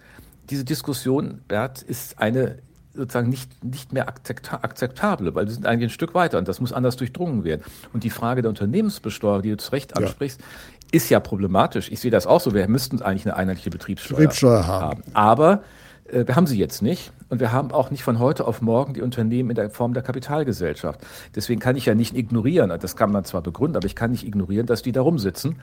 Diese 0.49 0.65
Diskussion, 0.65 1.41
Bert, 1.47 1.81
ist 1.81 2.19
eine 2.19 2.57
sozusagen 2.95 3.29
nicht, 3.29 3.63
nicht 3.63 3.91
mehr 3.91 4.07
akzeptable, 4.07 5.33
weil 5.33 5.47
wir 5.47 5.53
sind 5.53 5.65
eigentlich 5.65 5.89
ein 5.89 5.93
Stück 5.93 6.13
weiter 6.13 6.37
und 6.37 6.47
das 6.47 6.59
muss 6.59 6.71
anders 6.71 6.95
durchdrungen 6.95 7.43
werden. 7.43 7.63
Und 7.91 8.03
die 8.03 8.09
Frage 8.09 8.41
der 8.41 8.49
Unternehmensbesteuerung, 8.49 9.41
die 9.41 9.49
du 9.49 9.57
zu 9.57 9.71
Recht 9.71 9.97
ansprichst, 9.97 10.39
ja. 10.39 10.45
Ist 10.93 11.09
ja 11.09 11.19
problematisch. 11.19 11.91
Ich 11.91 11.99
sehe 11.99 12.11
das 12.11 12.27
auch 12.27 12.39
so. 12.39 12.53
Wir 12.53 12.67
müssten 12.67 13.01
eigentlich 13.01 13.25
eine 13.25 13.35
einheitliche 13.35 13.71
Betriebssteuer, 13.71 14.19
Betriebssteuer 14.19 14.67
haben. 14.67 14.83
haben. 14.83 15.03
Aber 15.13 15.63
äh, 16.05 16.27
wir 16.27 16.35
haben 16.35 16.45
sie 16.45 16.59
jetzt 16.59 16.83
nicht 16.83 17.11
und 17.29 17.39
wir 17.39 17.51
haben 17.51 17.71
auch 17.71 17.89
nicht 17.89 18.03
von 18.03 18.19
heute 18.19 18.45
auf 18.45 18.61
morgen 18.61 18.93
die 18.93 19.01
Unternehmen 19.01 19.49
in 19.49 19.55
der 19.55 19.71
Form 19.71 19.95
der 19.95 20.03
Kapitalgesellschaft. 20.03 21.01
Deswegen 21.35 21.59
kann 21.59 21.75
ich 21.75 21.87
ja 21.87 21.95
nicht 21.95 22.15
ignorieren, 22.15 22.69
das 22.79 22.95
kann 22.95 23.11
man 23.11 23.25
zwar 23.25 23.41
begründen, 23.41 23.75
aber 23.75 23.87
ich 23.87 23.95
kann 23.95 24.11
nicht 24.11 24.25
ignorieren, 24.25 24.67
dass 24.67 24.83
die 24.83 24.91
da 24.91 25.01
rumsitzen 25.01 25.61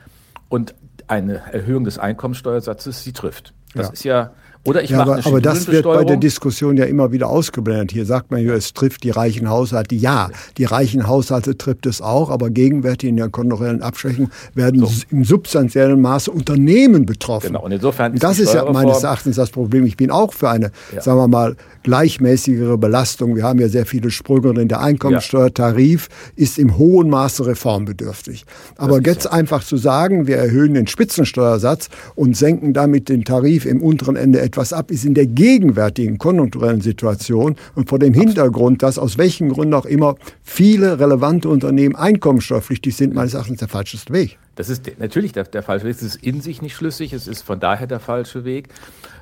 und 0.48 0.74
eine 1.06 1.52
Erhöhung 1.52 1.84
des 1.84 1.98
Einkommensteuersatzes 2.00 3.04
sie 3.04 3.12
trifft. 3.12 3.54
Das 3.74 3.86
ja. 3.86 3.92
ist 3.92 4.04
ja 4.04 4.30
oder 4.64 4.82
ich 4.82 4.90
ja, 4.90 4.98
mache 4.98 5.12
aber, 5.12 5.26
aber 5.26 5.40
das 5.40 5.68
wird 5.68 5.84
bei 5.84 6.04
der 6.04 6.18
Diskussion 6.18 6.76
ja 6.76 6.84
immer 6.84 7.12
wieder 7.12 7.28
ausgeblendet. 7.28 7.92
Hier 7.92 8.04
sagt 8.04 8.30
man 8.30 8.44
ja, 8.44 8.52
es 8.52 8.74
trifft 8.74 9.04
die 9.04 9.10
reichen 9.10 9.48
Haushalte. 9.48 9.94
Ja, 9.94 10.28
die 10.58 10.64
reichen 10.64 11.06
Haushalte 11.06 11.56
trifft 11.56 11.86
es 11.86 12.02
auch, 12.02 12.28
aber 12.28 12.50
gegenwärtig 12.50 13.08
in 13.08 13.16
der 13.16 13.30
konjunkturellen 13.30 13.80
Abschwächung 13.80 14.30
werden 14.54 14.84
so. 14.84 14.92
im 15.10 15.24
substanziellen 15.24 16.00
Maße 16.02 16.30
Unternehmen 16.30 17.06
betroffen. 17.06 17.48
Genau, 17.48 17.64
und 17.64 17.72
insofern 17.72 18.12
ist 18.12 18.22
das 18.22 18.38
ist 18.38 18.52
ja 18.52 18.70
meines 18.70 19.02
Erachtens 19.02 19.36
das 19.36 19.48
Problem. 19.48 19.86
Ich 19.86 19.96
bin 19.96 20.10
auch 20.10 20.34
für 20.34 20.50
eine, 20.50 20.72
ja. 20.94 21.00
sagen 21.00 21.18
wir 21.18 21.28
mal, 21.28 21.56
gleichmäßigere 21.82 22.76
Belastung. 22.76 23.36
Wir 23.36 23.44
haben 23.44 23.60
ja 23.60 23.68
sehr 23.68 23.86
viele 23.86 24.10
Sprünge 24.10 24.52
drin. 24.52 24.68
Der 24.68 24.80
Einkommensteuertarif 24.80 26.08
ja. 26.10 26.42
ist 26.44 26.58
im 26.58 26.76
hohen 26.76 27.08
Maße 27.08 27.46
reformbedürftig. 27.46 28.44
Aber 28.76 29.00
jetzt 29.00 29.22
so. 29.22 29.30
einfach 29.30 29.64
zu 29.64 29.78
sagen, 29.78 30.26
wir 30.26 30.36
erhöhen 30.36 30.74
den 30.74 30.86
Spitzensteuersatz 30.86 31.88
und 32.14 32.36
senken 32.36 32.74
damit 32.74 33.08
den 33.08 33.24
Tarif 33.24 33.64
im 33.64 33.82
unteren 33.82 34.16
Ende 34.16 34.49
etwas 34.50 34.72
ab, 34.72 34.90
ist 34.90 35.04
in 35.04 35.14
der 35.14 35.26
gegenwärtigen 35.26 36.18
konjunkturellen 36.18 36.80
Situation 36.80 37.54
und 37.76 37.88
vor 37.88 38.00
dem 38.00 38.12
Hintergrund, 38.12 38.82
dass 38.82 38.98
aus 38.98 39.16
welchen 39.16 39.50
Gründen 39.50 39.74
auch 39.74 39.86
immer 39.86 40.16
viele 40.42 40.98
relevante 40.98 41.48
Unternehmen 41.48 41.94
einkommensteuerpflichtig 41.94 42.96
sind, 42.96 43.14
meines 43.14 43.34
Erachtens 43.34 43.60
der 43.60 43.68
falscheste 43.68 44.12
Weg. 44.12 44.38
Das 44.56 44.68
ist 44.68 44.90
natürlich 44.98 45.32
der, 45.32 45.44
der 45.44 45.62
falsche 45.62 45.86
Weg. 45.86 45.94
Es 45.94 46.02
ist 46.02 46.16
in 46.16 46.40
sich 46.40 46.60
nicht 46.60 46.74
schlüssig. 46.74 47.12
Es 47.12 47.28
ist 47.28 47.42
von 47.42 47.60
daher 47.60 47.86
der 47.86 48.00
falsche 48.00 48.44
Weg. 48.44 48.68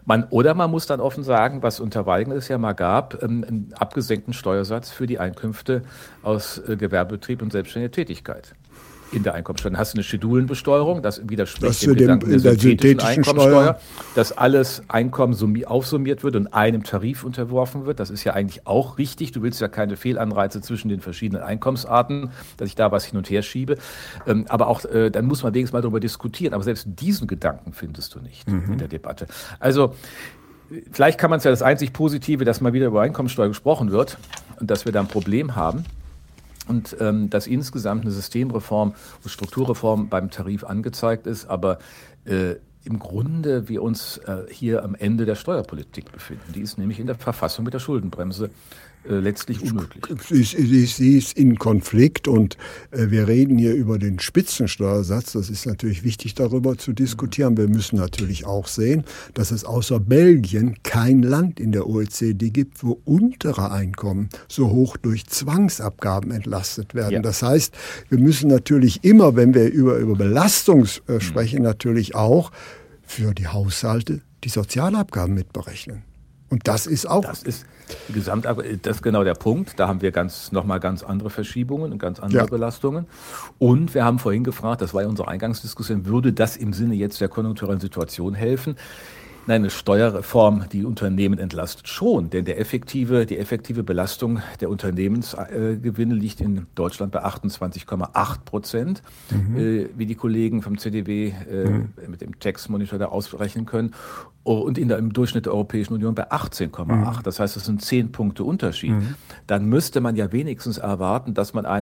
Man, 0.07 0.25
oder 0.31 0.55
man 0.55 0.71
muss 0.71 0.87
dann 0.87 1.01
offen 1.01 1.23
sagen, 1.23 1.63
was 1.63 1.79
unter 1.79 2.07
Weigner 2.07 2.37
es 2.37 2.49
ja 2.49 2.57
mal 2.57 2.73
gab, 2.73 3.23
ähm, 3.23 3.45
einen 3.47 3.75
abgesenkten 3.79 4.33
Steuersatz 4.33 4.91
für 4.91 5.07
die 5.07 5.19
Einkünfte 5.19 5.83
aus 6.23 6.59
äh, 6.67 6.77
Gewerbebetrieb 6.77 7.43
und 7.43 7.53
selbstständiger 7.53 7.93
Tätigkeit 7.93 8.55
in 9.13 9.23
der 9.23 9.35
Einkommensteuer. 9.35 9.71
Dann 9.73 9.81
hast 9.81 9.95
du 9.95 9.97
eine 9.97 10.05
Schedulenbesteuerung, 10.05 11.03
das 11.03 11.29
widerspricht 11.29 11.71
das 11.71 11.81
dem 11.81 11.95
Gedanken 11.95 12.31
der 12.31 12.41
synthetischen 12.41 13.01
Einkommensteuer, 13.01 13.79
dass 14.15 14.37
alles 14.37 14.83
Einkommen 14.89 15.37
aufsummiert 15.65 16.25
wird 16.25 16.37
und 16.37 16.53
einem 16.53 16.83
Tarif 16.83 17.25
unterworfen 17.25 17.87
wird. 17.87 18.01
Das 18.01 18.11
ist 18.11 18.25
ja 18.25 18.35
eigentlich 18.35 18.67
auch 18.67 18.99
richtig. 18.99 19.33
Du 19.33 19.43
willst 19.43 19.61
ja 19.61 19.69
keine 19.69 19.97
Fehlanreize 19.97 20.61
zwischen 20.61 20.89
den 20.89 21.01
verschiedenen 21.01 21.43
Einkommensarten, 21.43 22.31
dass 22.57 22.69
ich 22.69 22.75
da 22.75 22.93
was 22.93 23.05
hin 23.05 23.17
und 23.17 23.31
her 23.31 23.43
schiebe. 23.43 23.77
Ähm, 24.27 24.47
aber 24.49 24.69
auch, 24.69 24.85
äh, 24.85 25.11
dann 25.11 25.27
muss 25.27 25.43
man 25.43 25.55
wenigstens 25.55 25.73
mal 25.73 25.83
darüber 25.83 26.01
diskutieren. 26.01 26.55
Aber 26.55 26.63
selbst 26.63 26.87
diesen 26.87 27.27
Gedanken 27.27 27.73
findest 27.73 28.15
du 28.15 28.21
nicht 28.21 28.49
mhm. 28.49 28.73
in 28.73 28.79
der 28.79 28.89
Debatte. 28.89 29.27
Also, 29.59 29.95
Vielleicht 30.93 31.19
kann 31.19 31.31
man 31.31 31.39
es 31.39 31.45
ja 31.45 31.51
das 31.51 31.63
einzig 31.63 31.95
Positive, 31.95 32.45
dass 32.45 32.61
mal 32.61 32.75
wieder 32.75 32.89
über 32.89 33.01
Einkommensteuer 33.01 33.49
gesprochen 33.49 33.91
wird 33.91 34.19
und 34.61 34.71
dass 34.71 34.85
wir 34.85 34.93
da 34.93 35.01
ein 35.01 35.09
Problem 35.09 35.57
haben 35.57 35.87
und 36.69 36.97
ähm, 37.01 37.31
dass 37.31 37.47
insgesamt 37.47 38.03
eine 38.03 38.13
Systemreform, 38.13 38.95
Strukturreform 39.25 40.09
beim 40.09 40.31
Tarif 40.31 40.65
angezeigt 40.65 41.27
ist, 41.27 41.47
aber 41.47 41.79
äh, 42.25 42.57
im 42.85 42.99
Grunde 42.99 43.69
wir 43.69 43.83
uns 43.83 44.19
äh, 44.19 44.45
hier 44.51 44.85
am 44.85 44.95
Ende 44.95 45.27
der 45.27 45.35
Steuerpolitik 45.35 46.13
befinden. 46.13 46.53
Die 46.55 46.61
ist 46.61 46.79
nämlich 46.79 47.01
in 47.01 47.07
der 47.07 47.17
Verfassung 47.17 47.65
mit 47.65 47.75
der 47.75 47.81
Schuldenbremse 47.81 48.51
letztlich 49.05 49.63
unmöglich. 49.63 50.05
Sie 50.29 50.83
ist, 50.83 50.97
sie 50.97 51.19
ist 51.19 51.37
in 51.37 51.59
Konflikt 51.59 52.29
und 52.29 52.57
äh, 52.91 53.11
wir 53.11 53.29
reden 53.29 53.59
hier 53.59 53.75
über 53.75 53.99
den 53.99 54.19
Spitzensteuersatz. 54.19 55.33
Das 55.33 55.51
ist 55.51 55.67
natürlich 55.67 56.05
wichtig, 56.05 56.35
darüber 56.35 56.77
zu 56.77 56.93
diskutieren. 56.93 57.57
Wir 57.57 57.69
müssen 57.69 57.97
natürlich 57.97 58.47
auch 58.47 58.67
sehen, 58.67 59.05
dass 59.35 59.51
es 59.51 59.65
außer 59.65 60.01
Belgien 60.01 60.77
kein 60.83 61.23
Land 61.23 61.61
in 61.61 61.73
der 61.73 61.87
OECD 61.87 62.51
gibt, 62.51 62.83
wo 62.85 63.01
untere 63.05 63.71
Einkommen 63.71 64.29
so 64.49 64.71
hoch 64.71 64.97
durch 64.97 65.27
Zwangsabgaben 65.27 66.31
entlastet 66.31 66.95
werden. 66.95 67.15
Ja. 67.15 67.23
Das 67.23 67.43
heißt, 67.43 67.75
wir 68.09 68.19
müssen 68.19 68.49
natürlich 68.49 69.05
immer, 69.05 69.37
wenn 69.37 69.55
wir 69.55 69.71
über, 69.71 69.97
über 69.99 70.17
Belastung 70.17 70.87
äh, 71.07 71.15
mhm. 71.15 71.21
sprechen, 71.21 71.63
natürlich 71.63 72.15
auch 72.15 72.51
für 73.03 73.33
die 73.35 73.47
Haushalte 73.47 74.21
die 74.45 74.51
Sozialabgaben 74.51 75.35
mitberechnen. 75.35 76.08
Und 76.51 76.67
das 76.67 76.87
ist 76.87 77.07
auch. 77.07 77.23
Das 77.23 77.43
ist 77.43 77.67
Gesamt, 78.13 78.45
das 78.45 78.97
ist 78.97 79.03
genau 79.03 79.25
der 79.25 79.35
Punkt. 79.35 79.79
Da 79.79 79.89
haben 79.89 80.03
wir 80.03 80.13
ganz, 80.13 80.53
nochmal 80.53 80.81
ganz 80.81 81.03
andere 81.03 81.31
Verschiebungen 81.31 81.93
und 81.93 81.99
ganz 81.99 82.21
andere 82.21 82.41
ja. 82.41 82.47
Belastungen. 82.47 83.07
Und 83.59 83.95
wir 83.95 84.05
haben 84.05 84.19
vorhin 84.19 84.45
gefragt, 84.45 84.83
das 84.83 84.93
war 84.93 85.03
ja 85.03 85.09
unsere 85.09 85.29
Eingangsdiskussion, 85.29 86.07
würde 86.07 86.33
das 86.33 86.57
im 86.57 86.73
Sinne 86.73 86.95
jetzt 86.95 87.21
der 87.21 87.29
konjunkturellen 87.29 87.81
Situation 87.81 88.35
helfen? 88.35 88.77
Nein, 89.49 89.63
eine 89.63 89.71
Steuerreform, 89.71 90.67
die 90.71 90.85
Unternehmen 90.85 91.39
entlastet 91.39 91.89
schon, 91.89 92.29
denn 92.29 92.45
der 92.45 92.61
effektive, 92.61 93.25
die 93.25 93.39
effektive 93.39 93.83
Belastung 93.83 94.43
der 94.61 94.69
Unternehmensgewinne 94.69 96.15
liegt 96.15 96.43
in 96.43 96.67
Deutschland 96.75 97.13
bei 97.13 97.25
28,8 97.25 98.41
Prozent, 98.45 99.03
mhm. 99.31 99.57
äh, 99.57 99.89
wie 99.97 100.05
die 100.05 100.17
Kollegen 100.17 100.61
vom 100.61 100.77
CDW 100.77 101.33
äh, 101.51 101.65
mhm. 101.65 101.95
mit 102.09 102.21
dem 102.21 102.39
Textmonitor 102.39 102.99
da 102.99 103.07
ausrechnen 103.07 103.65
können, 103.65 103.95
und 104.45 104.77
in 104.77 104.89
der, 104.89 104.99
im 104.99 105.15
Durchschnitt 105.15 105.47
der 105.47 105.55
Europäischen 105.55 105.95
Union 105.95 106.15
bei 106.15 106.31
18,8. 106.31 106.85
Mhm. 106.85 107.23
Das 107.23 107.41
heißt, 107.41 107.57
das 107.57 107.65
sind 107.65 107.81
zehn 107.81 108.13
Punkte 108.13 108.45
Unterschied. 108.45 108.91
Mhm. 108.91 109.15
Dann 109.47 109.65
müsste 109.65 110.03
man 110.03 110.15
ja 110.15 110.31
wenigstens 110.31 110.77
erwarten, 110.77 111.33
dass 111.33 111.55
man 111.55 111.65
ein 111.65 111.81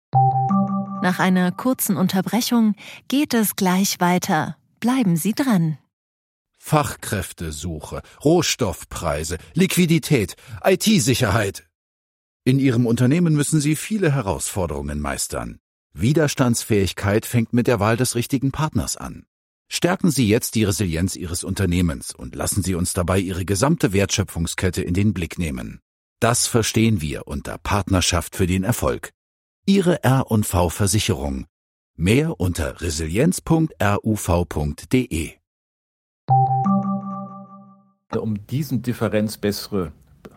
Nach 1.02 1.18
einer 1.18 1.52
kurzen 1.52 1.98
Unterbrechung 1.98 2.74
geht 3.08 3.34
es 3.34 3.54
gleich 3.54 4.00
weiter. 4.00 4.56
Bleiben 4.80 5.16
Sie 5.16 5.34
dran. 5.34 5.76
Fachkräftesuche, 6.62 8.02
Rohstoffpreise, 8.22 9.38
Liquidität, 9.54 10.36
IT-Sicherheit. 10.62 11.66
In 12.44 12.60
Ihrem 12.60 12.86
Unternehmen 12.86 13.34
müssen 13.34 13.60
Sie 13.60 13.74
viele 13.74 14.12
Herausforderungen 14.12 15.00
meistern. 15.00 15.58
Widerstandsfähigkeit 15.94 17.26
fängt 17.26 17.52
mit 17.52 17.66
der 17.66 17.80
Wahl 17.80 17.96
des 17.96 18.14
richtigen 18.14 18.52
Partners 18.52 18.96
an. 18.96 19.26
Stärken 19.68 20.10
Sie 20.10 20.28
jetzt 20.28 20.54
die 20.54 20.64
Resilienz 20.64 21.16
Ihres 21.16 21.44
Unternehmens 21.44 22.14
und 22.14 22.36
lassen 22.36 22.62
Sie 22.62 22.74
uns 22.74 22.92
dabei 22.92 23.18
Ihre 23.18 23.44
gesamte 23.44 23.92
Wertschöpfungskette 23.92 24.82
in 24.82 24.94
den 24.94 25.14
Blick 25.14 25.38
nehmen. 25.38 25.80
Das 26.20 26.46
verstehen 26.46 27.00
wir 27.00 27.26
unter 27.26 27.58
Partnerschaft 27.58 28.36
für 28.36 28.46
den 28.46 28.64
Erfolg. 28.64 29.10
Ihre 29.66 30.04
R&V 30.04 30.68
Versicherung. 30.68 31.46
Mehr 31.96 32.38
unter 32.38 32.80
resilienz.ruv.de. 32.80 35.39
Um 38.18 38.46
diesen 38.46 38.82
Differenz 38.82 39.36
bessere 39.36 39.92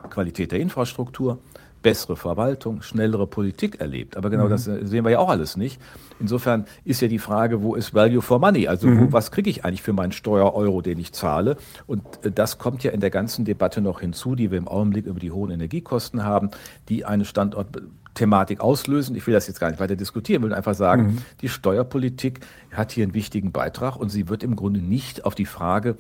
Qualität 0.10 0.52
der 0.52 0.60
Infrastruktur, 0.60 1.40
bessere 1.84 2.16
Verwaltung, 2.16 2.82
schnellere 2.82 3.28
Politik 3.28 3.80
erlebt. 3.80 4.18
Aber 4.18 4.30
genau 4.30 4.46
mhm. 4.46 4.50
das 4.50 4.64
sehen 4.64 5.04
wir 5.04 5.12
ja 5.12 5.20
auch 5.20 5.30
alles 5.30 5.58
nicht. 5.58 5.80
Insofern 6.20 6.66
ist 6.86 7.02
ja 7.02 7.08
die 7.08 7.20
Frage, 7.20 7.62
wo 7.62 7.76
ist 7.76 7.94
Value 7.94 8.22
for 8.22 8.40
Money? 8.40 8.68
Also 8.68 8.88
mhm. 8.88 9.00
wo, 9.00 9.12
was 9.12 9.32
kriege 9.32 9.50
ich 9.50 9.66
eigentlich 9.66 9.84
für 9.84 9.94
meinen 9.94 10.14
Steuereuro, 10.14 10.82
den 10.82 10.98
ich 10.98 11.12
zahle? 11.12 11.58
Und 11.86 12.04
äh, 12.24 12.32
das 12.32 12.58
kommt 12.58 12.84
ja 12.84 12.92
in 12.92 13.02
der 13.02 13.12
ganzen 13.12 13.46
Debatte 13.46 13.82
noch 13.82 14.00
hinzu, 14.00 14.34
die 14.34 14.50
wir 14.50 14.58
im 14.58 14.68
Augenblick 14.68 15.06
über 15.06 15.20
die 15.20 15.32
hohen 15.32 15.52
Energiekosten 15.52 16.24
haben, 16.24 16.50
die 16.90 17.06
eine 17.06 17.26
Standort 17.26 17.68
Thematik 18.14 18.62
auslösen. 18.62 19.16
Ich 19.16 19.26
will 19.26 19.34
das 19.34 19.48
jetzt 19.48 19.60
gar 19.60 19.70
nicht 19.70 19.80
weiter 19.80 19.96
diskutieren, 19.96 20.44
will 20.44 20.54
einfach 20.54 20.76
sagen, 20.76 21.04
mhm. 21.04 21.18
die 21.42 21.50
Steuerpolitik 21.50 22.42
hat 22.72 22.92
hier 22.92 23.04
einen 23.04 23.14
wichtigen 23.14 23.52
Beitrag 23.52 23.96
und 23.96 24.10
sie 24.10 24.30
wird 24.30 24.44
im 24.44 24.56
Grunde 24.56 24.82
nicht 24.82 25.26
auf 25.26 25.36
die 25.36 25.46
Frage 25.46 25.96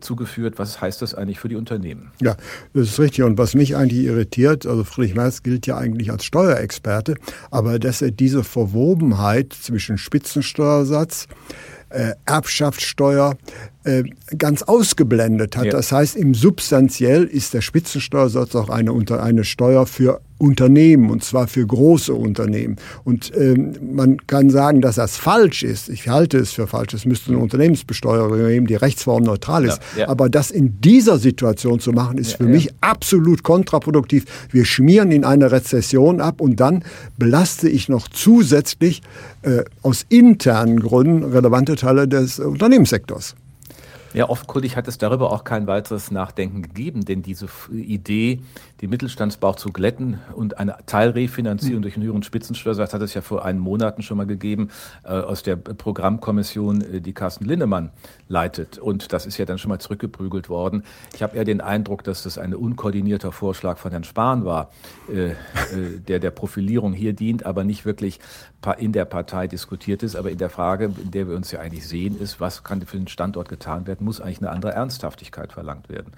zugeführt, 0.00 0.58
was 0.58 0.80
heißt 0.80 1.02
das 1.02 1.14
eigentlich 1.14 1.38
für 1.38 1.48
die 1.48 1.56
Unternehmen? 1.56 2.12
Ja, 2.20 2.36
das 2.72 2.88
ist 2.88 3.00
richtig. 3.00 3.24
Und 3.24 3.38
was 3.38 3.54
mich 3.54 3.76
eigentlich 3.76 4.04
irritiert, 4.04 4.66
also 4.66 4.84
Friedrich 4.84 5.14
Merz 5.14 5.42
gilt 5.42 5.66
ja 5.66 5.76
eigentlich 5.76 6.10
als 6.10 6.24
Steuerexperte, 6.24 7.16
aber 7.50 7.78
dass 7.78 8.02
er 8.02 8.10
diese 8.10 8.44
Verwobenheit 8.44 9.52
zwischen 9.52 9.98
Spitzensteuersatz, 9.98 11.26
äh, 11.88 12.12
Erbschaftssteuer, 12.24 13.36
äh, 13.86 14.02
ganz 14.36 14.62
ausgeblendet 14.62 15.56
hat. 15.56 15.66
Ja. 15.66 15.70
Das 15.70 15.92
heißt, 15.92 16.16
im 16.16 16.34
substanziell 16.34 17.24
ist 17.24 17.54
der 17.54 17.60
Spitzensteuersatz 17.60 18.56
auch 18.56 18.68
eine, 18.68 18.92
eine 19.20 19.44
Steuer 19.44 19.86
für 19.86 20.20
Unternehmen 20.38 21.08
und 21.08 21.24
zwar 21.24 21.46
für 21.46 21.64
große 21.64 22.12
Unternehmen. 22.12 22.76
Und 23.04 23.32
ähm, 23.36 23.72
man 23.94 24.18
kann 24.26 24.50
sagen, 24.50 24.80
dass 24.80 24.96
das 24.96 25.16
falsch 25.16 25.62
ist. 25.62 25.88
Ich 25.88 26.08
halte 26.08 26.38
es 26.38 26.50
für 26.50 26.66
falsch. 26.66 26.94
Es 26.94 27.06
müsste 27.06 27.30
eine 27.30 27.38
Unternehmensbesteuerung 27.38 28.36
geben, 28.36 28.66
die 28.66 28.74
rechtsformneutral 28.74 29.64
ist. 29.64 29.80
Ja, 29.94 30.02
ja. 30.02 30.08
Aber 30.08 30.28
das 30.28 30.50
in 30.50 30.80
dieser 30.80 31.18
Situation 31.18 31.78
zu 31.80 31.92
machen, 31.92 32.18
ist 32.18 32.32
ja, 32.32 32.38
für 32.38 32.44
mich 32.46 32.70
absolut 32.80 33.44
kontraproduktiv. 33.44 34.24
Wir 34.50 34.64
schmieren 34.64 35.10
in 35.12 35.24
eine 35.24 35.52
Rezession 35.52 36.20
ab 36.20 36.40
und 36.40 36.60
dann 36.60 36.84
belaste 37.16 37.68
ich 37.68 37.88
noch 37.88 38.08
zusätzlich 38.08 39.00
äh, 39.42 39.62
aus 39.82 40.04
internen 40.08 40.80
Gründen 40.80 41.22
relevante 41.22 41.76
Teile 41.76 42.08
des 42.08 42.40
Unternehmenssektors. 42.40 43.36
Ja, 44.16 44.30
offenkundig 44.30 44.78
hat 44.78 44.88
es 44.88 44.96
darüber 44.96 45.30
auch 45.30 45.44
kein 45.44 45.66
weiteres 45.66 46.10
Nachdenken 46.10 46.62
gegeben, 46.62 47.04
denn 47.04 47.20
diese 47.20 47.48
Idee, 47.70 48.40
den 48.80 48.90
Mittelstandsbauch 48.90 49.56
zu 49.56 49.70
glätten 49.72 50.20
und 50.34 50.58
eine 50.58 50.76
Teilrefinanzierung 50.84 51.82
durch 51.82 51.96
einen 51.96 52.04
höheren 52.04 52.22
Spitzensteuersatz 52.22 52.92
hat 52.92 53.00
es 53.00 53.14
ja 53.14 53.22
vor 53.22 53.44
einigen 53.44 53.64
Monaten 53.64 54.02
schon 54.02 54.18
mal 54.18 54.26
gegeben 54.26 54.68
äh, 55.04 55.08
aus 55.08 55.42
der 55.42 55.56
Programmkommission, 55.56 56.82
äh, 56.82 57.00
die 57.00 57.14
Carsten 57.14 57.46
Linnemann 57.46 57.90
leitet. 58.28 58.78
Und 58.78 59.12
das 59.14 59.24
ist 59.24 59.38
ja 59.38 59.46
dann 59.46 59.58
schon 59.58 59.70
mal 59.70 59.78
zurückgeprügelt 59.78 60.50
worden. 60.50 60.82
Ich 61.14 61.22
habe 61.22 61.36
eher 61.36 61.44
den 61.44 61.62
Eindruck, 61.62 62.04
dass 62.04 62.22
das 62.22 62.36
ein 62.36 62.54
unkoordinierter 62.54 63.32
Vorschlag 63.32 63.78
von 63.78 63.92
Herrn 63.92 64.04
Spahn 64.04 64.44
war, 64.44 64.70
äh, 65.10 65.30
äh 65.30 65.34
der 66.06 66.18
der 66.18 66.30
Profilierung 66.30 66.92
hier 66.92 67.14
dient, 67.14 67.46
aber 67.46 67.64
nicht 67.64 67.86
wirklich 67.86 68.20
in 68.78 68.92
der 68.92 69.04
Partei 69.04 69.46
diskutiert 69.46 70.02
ist. 70.02 70.16
Aber 70.16 70.30
in 70.30 70.38
der 70.38 70.50
Frage, 70.50 70.92
in 71.02 71.10
der 71.10 71.28
wir 71.28 71.36
uns 71.36 71.50
ja 71.50 71.60
eigentlich 71.60 71.86
sehen, 71.86 72.18
ist, 72.18 72.40
was 72.40 72.64
kann 72.64 72.82
für 72.82 72.96
den 72.96 73.08
Standort 73.08 73.48
getan 73.48 73.86
werden, 73.86 74.04
muss 74.04 74.20
eigentlich 74.20 74.40
eine 74.40 74.50
andere 74.50 74.72
Ernsthaftigkeit 74.72 75.52
verlangt 75.52 75.88
werden. 75.88 76.12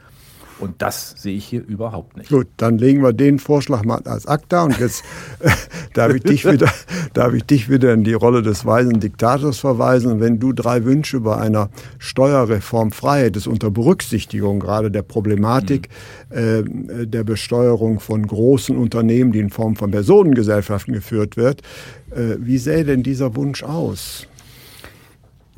Und 0.61 0.83
das 0.83 1.15
sehe 1.17 1.37
ich 1.37 1.47
hier 1.47 1.65
überhaupt 1.65 2.17
nicht. 2.17 2.31
Gut, 2.31 2.47
dann 2.57 2.79
legen 2.79 3.03
wir 3.03 3.13
den 3.13 3.39
Vorschlag 3.39 3.85
mal 3.85 4.01
als 4.05 4.27
Akta 4.27 4.65
und 4.65 4.79
jetzt 4.79 5.05
äh, 5.41 5.51
darf, 5.95 6.15
ich 6.15 6.23
dich 6.23 6.45
wieder, 6.45 6.71
darf 7.15 7.33
ich 7.33 7.45
dich 7.45 7.69
wieder 7.69 7.93
in 7.93 8.05
die 8.05 8.15
Rolle 8.15 8.43
des 8.43 8.67
weisen 8.67 9.01
Diktators 9.01 9.59
verweisen. 9.59 10.21
wenn 10.21 10.39
du 10.39 10.53
drei 10.53 10.85
Wünsche 10.85 11.21
bei 11.21 11.37
einer 11.37 11.71
Steuerreform 11.99 12.93
frei 12.93 13.25
hättest, 13.25 13.47
unter 13.47 13.71
Berücksichtigung 13.71 14.61
gerade 14.61 14.91
der 14.91 15.03
Problematik 15.03 15.89
mhm. 16.31 16.91
äh, 16.91 17.07
der 17.07 17.25
Besteuerung 17.25 18.01
von 18.01 18.27
großen 18.27 18.77
Unternehmen, 18.77 19.33
die 19.33 19.41
in 19.41 19.51
Form 19.51 19.77
von 19.77 19.91
Personengesellschaften 19.91 20.95
geführt 20.95 21.37
wird, 21.37 21.63
äh, 22.11 22.37
wie 22.39 22.59
sähe 22.59 22.85
denn 22.85 23.03
dieser 23.03 23.35
Wunsch 23.37 23.63
aus? 23.63 24.28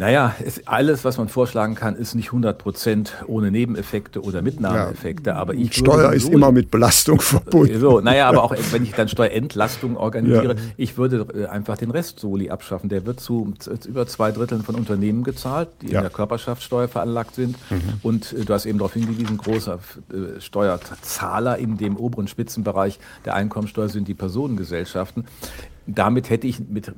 Naja, 0.00 0.34
es, 0.42 0.66
alles, 0.66 1.04
was 1.04 1.18
man 1.18 1.28
vorschlagen 1.28 1.74
kann, 1.74 1.94
ist 1.94 2.14
nicht 2.14 2.28
100 2.28 2.56
Prozent 2.56 3.12
ohne 3.26 3.50
Nebeneffekte 3.50 4.22
oder 4.22 4.40
Mitnahmeeffekte. 4.40 5.28
Ja, 5.28 5.36
aber 5.36 5.52
ich 5.52 5.74
Steuer 5.74 6.14
ist 6.14 6.30
immer 6.30 6.52
mit 6.52 6.70
Belastung 6.70 7.20
verbunden. 7.20 7.78
So, 7.78 8.00
naja, 8.00 8.26
aber 8.26 8.42
auch 8.42 8.54
wenn 8.72 8.82
ich 8.82 8.92
dann 8.92 9.08
Steuerentlastung 9.08 9.98
organisiere, 9.98 10.54
ja. 10.54 10.60
ich 10.78 10.96
würde 10.96 11.26
äh, 11.34 11.46
einfach 11.48 11.76
den 11.76 11.90
Rest 11.90 12.18
Soli 12.18 12.48
abschaffen. 12.48 12.88
Der 12.88 13.04
wird 13.04 13.20
zu, 13.20 13.52
zu 13.58 13.72
über 13.86 14.06
zwei 14.06 14.32
Dritteln 14.32 14.62
von 14.62 14.74
Unternehmen 14.74 15.22
gezahlt, 15.22 15.68
die 15.82 15.88
ja. 15.88 15.98
in 15.98 16.04
der 16.04 16.10
Körperschaftssteuer 16.10 16.88
veranlagt 16.88 17.34
sind. 17.34 17.58
Mhm. 17.68 17.82
Und 18.00 18.32
äh, 18.32 18.46
du 18.46 18.54
hast 18.54 18.64
eben 18.64 18.78
darauf 18.78 18.94
hingewiesen, 18.94 19.36
großer 19.36 19.80
äh, 20.14 20.40
Steuerzahler 20.40 21.58
in 21.58 21.76
dem 21.76 21.98
oberen 21.98 22.26
Spitzenbereich 22.26 22.98
der 23.26 23.34
Einkommensteuer 23.34 23.90
sind 23.90 24.08
die 24.08 24.14
Personengesellschaften. 24.14 25.26
Damit 25.86 26.30
hätte 26.30 26.46
ich 26.46 26.58
mit 26.70 26.90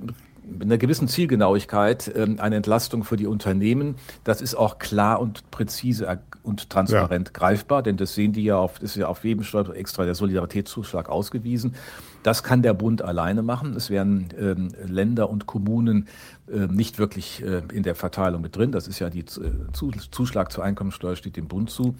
mit 0.44 0.62
einer 0.62 0.78
gewissen 0.78 1.09
Zielgenauigkeit 1.09 2.12
ähm, 2.14 2.38
eine 2.40 2.57
Entlastung 2.57 3.05
für 3.05 3.16
die 3.16 3.26
Unternehmen. 3.26 3.96
Das 4.24 4.40
ist 4.40 4.55
auch 4.55 4.78
klar 4.78 5.20
und 5.20 5.50
präzise 5.50 6.18
und 6.42 6.70
transparent 6.70 7.28
ja. 7.28 7.33
greifbar, 7.33 7.83
denn 7.83 7.96
das 7.96 8.14
sehen 8.14 8.33
die 8.33 8.44
ja 8.44 8.57
auf, 8.57 8.83
ist 8.83 8.96
ja 8.96 9.07
auf 9.07 9.24
jedem 9.24 9.44
Steuer 9.44 9.74
extra 9.74 10.05
der 10.05 10.14
Solidaritätszuschlag 10.14 11.09
ausgewiesen. 11.09 11.74
Das 12.22 12.42
kann 12.42 12.62
der 12.62 12.74
Bund 12.74 13.02
alleine 13.02 13.42
machen. 13.42 13.74
Es 13.76 13.90
werden 13.90 14.28
ähm, 14.38 14.68
Länder 14.85 15.31
und 15.31 15.46
Kommunen 15.46 16.09
äh, 16.52 16.66
nicht 16.66 16.98
wirklich 16.98 17.42
äh, 17.42 17.62
in 17.72 17.83
der 17.83 17.94
Verteilung 17.94 18.42
mit 18.42 18.57
drin. 18.57 18.72
Das 18.72 18.88
ist 18.88 18.98
ja 18.98 19.11
die 19.11 19.20
äh, 19.20 20.02
Zuschlag 20.11 20.52
zur 20.52 20.64
Einkommensteuer 20.64 21.16
steht 21.16 21.37
dem 21.37 21.48
Bund 21.48 21.70
zu. 21.70 21.94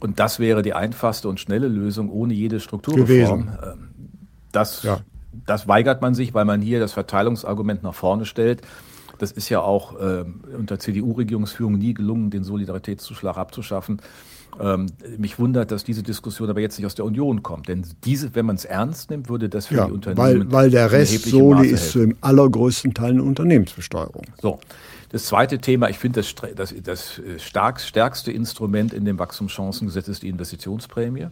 Und 0.00 0.18
das 0.20 0.38
wäre 0.38 0.62
die 0.62 0.74
einfachste 0.74 1.28
und 1.28 1.40
schnelle 1.40 1.68
Lösung 1.68 2.10
ohne 2.10 2.34
jede 2.34 2.60
Strukturreform. 2.60 3.46
Gewesen. 3.46 3.58
Ähm, 3.62 3.88
das 4.52 4.82
ja 4.82 5.00
das 5.46 5.68
weigert 5.68 6.02
man 6.02 6.14
sich, 6.14 6.34
weil 6.34 6.44
man 6.44 6.60
hier 6.60 6.80
das 6.80 6.92
Verteilungsargument 6.92 7.82
nach 7.82 7.94
vorne 7.94 8.26
stellt. 8.26 8.62
Das 9.18 9.32
ist 9.32 9.48
ja 9.48 9.60
auch 9.60 10.00
äh, 10.00 10.24
unter 10.56 10.78
CDU-Regierungsführung 10.78 11.78
nie 11.78 11.94
gelungen, 11.94 12.30
den 12.30 12.44
Solidaritätszuschlag 12.44 13.36
abzuschaffen. 13.36 14.00
Ähm, 14.60 14.86
mich 15.18 15.38
wundert, 15.38 15.70
dass 15.70 15.84
diese 15.84 16.02
Diskussion 16.02 16.48
aber 16.48 16.60
jetzt 16.60 16.78
nicht 16.78 16.86
aus 16.86 16.94
der 16.94 17.04
Union 17.04 17.42
kommt. 17.42 17.68
Denn 17.68 17.84
diese, 18.04 18.34
wenn 18.34 18.46
man 18.46 18.56
es 18.56 18.64
ernst 18.64 19.10
nimmt, 19.10 19.28
würde 19.28 19.48
das 19.48 19.66
für 19.66 19.76
ja, 19.76 19.86
die 19.86 19.92
Unternehmen. 19.92 20.50
Weil, 20.50 20.52
weil 20.52 20.70
der 20.70 20.92
Rest 20.92 21.24
Soli 21.24 21.68
ist 21.68 21.90
zu 21.90 22.00
dem 22.00 22.16
allergrößten 22.20 22.94
Teil 22.94 23.10
eine 23.10 23.22
Unternehmensbesteuerung. 23.22 24.24
So. 24.40 24.60
Das 25.10 25.26
zweite 25.26 25.58
Thema, 25.58 25.90
ich 25.90 25.98
finde, 25.98 26.22
das, 26.22 26.34
das, 26.56 26.74
das 26.82 27.20
stark, 27.38 27.80
stärkste 27.80 28.32
Instrument 28.32 28.92
in 28.92 29.04
dem 29.04 29.18
Wachstumschancengesetz 29.18 30.08
ist 30.08 30.22
die 30.24 30.28
Investitionsprämie. 30.28 31.28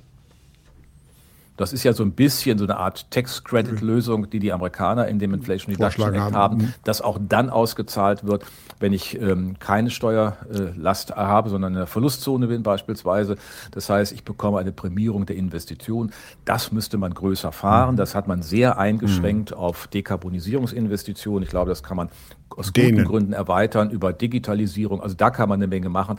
Das 1.62 1.72
ist 1.72 1.85
ja 1.85 1.92
so 1.92 2.03
ein 2.03 2.12
bisschen 2.12 2.59
so 2.59 2.64
eine 2.64 2.77
Art 2.77 3.11
Tax-Credit-Lösung, 3.11 4.29
die 4.29 4.38
die 4.38 4.53
Amerikaner 4.53 5.09
in 5.09 5.18
dem 5.18 5.33
Inflation 5.33 5.75
Reduction 5.75 6.14
Act 6.14 6.33
haben, 6.35 6.59
mhm. 6.59 6.75
das 6.85 7.01
auch 7.01 7.18
dann 7.20 7.48
ausgezahlt 7.51 8.27
wird, 8.27 8.44
wenn 8.81 8.92
ich 8.92 9.20
ähm, 9.20 9.59
keine 9.59 9.90
Steuerlast 9.90 11.11
äh, 11.11 11.14
habe, 11.14 11.51
sondern 11.51 11.72
in 11.72 11.79
der 11.79 11.87
Verlustzone 11.87 12.48
bin 12.48 12.62
beispielsweise. 12.62 13.37
Das 13.70 13.88
heißt, 13.88 14.12
ich 14.12 14.25
bekomme 14.25 14.59
eine 14.59 14.72
Prämierung 14.72 15.25
der 15.27 15.37
Investition. 15.37 16.12
Das 16.44 16.72
müsste 16.72 16.98
man 16.98 17.14
größer 17.14 17.53
fahren. 17.53 17.92
Mhm. 17.94 17.96
Das 17.96 18.14
hat 18.14 18.29
man 18.29 18.42
sehr 18.42 18.79
eingeschränkt 18.79 19.53
mhm. 19.53 19.57
auf 19.57 19.87
Dekarbonisierungsinvestitionen. 19.87 21.44
Ich 21.44 21.51
glaube, 21.51 21.70
das 21.70 21.83
kann 21.83 21.96
man 21.96 22.09
aus 22.51 22.72
Denen. 22.72 22.96
guten 22.96 23.09
Gründen 23.09 23.33
erweitern 23.33 23.90
über 23.90 24.12
Digitalisierung. 24.12 25.01
Also 25.01 25.16
da 25.16 25.31
kann 25.31 25.48
man 25.48 25.59
eine 25.59 25.68
Menge 25.68 25.88
machen. 25.88 26.18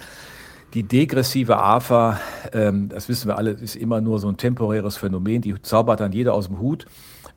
Die 0.73 0.81
degressive 0.81 1.57
AFA, 1.57 2.19
ähm, 2.51 2.89
das 2.89 3.07
wissen 3.07 3.27
wir 3.27 3.38
alle, 3.38 3.51
ist 3.51 3.75
immer 3.75 4.01
nur 4.01 4.17
so 4.17 4.27
ein 4.27 4.38
temporäres 4.38 4.97
Phänomen. 4.97 5.41
Die 5.41 5.62
zaubert 5.62 5.99
dann 5.99 6.12
jeder 6.12 6.33
aus 6.33 6.47
dem 6.47 6.59
Hut, 6.59 6.88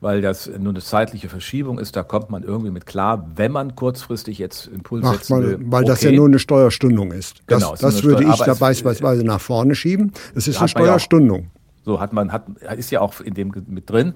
weil 0.00 0.22
das 0.22 0.50
nur 0.58 0.72
eine 0.72 0.80
zeitliche 0.80 1.28
Verschiebung 1.28 1.78
ist. 1.78 1.96
Da 1.96 2.02
kommt 2.02 2.30
man 2.30 2.44
irgendwie 2.44 2.70
mit 2.70 2.86
klar, 2.86 3.30
wenn 3.36 3.52
man 3.52 3.76
kurzfristig 3.76 4.38
jetzt 4.38 4.68
Impuls 4.68 5.02
Macht 5.02 5.18
setzen 5.18 5.42
will. 5.42 5.58
Weil 5.60 5.82
okay. 5.82 5.90
das 5.90 6.02
ja 6.02 6.12
nur 6.12 6.26
eine 6.26 6.38
Steuerstundung 6.38 7.12
ist. 7.12 7.42
Das, 7.46 7.62
genau, 7.62 7.74
das 7.78 8.02
würde 8.02 8.22
Steuer, 8.22 8.34
ich 8.34 8.40
da 8.40 8.54
beispielsweise 8.54 9.22
nach 9.22 9.40
vorne 9.40 9.74
schieben. 9.74 10.12
Es 10.34 10.48
ist 10.48 10.58
eine 10.58 10.68
Steuerstundung. 10.68 11.50
So 11.86 12.00
hat 12.00 12.12
man, 12.12 12.32
hat, 12.32 12.46
ist 12.76 12.90
ja 12.90 13.00
auch 13.00 13.20
in 13.20 13.32
dem 13.32 13.52
mit 13.68 13.88
drin. 13.88 14.14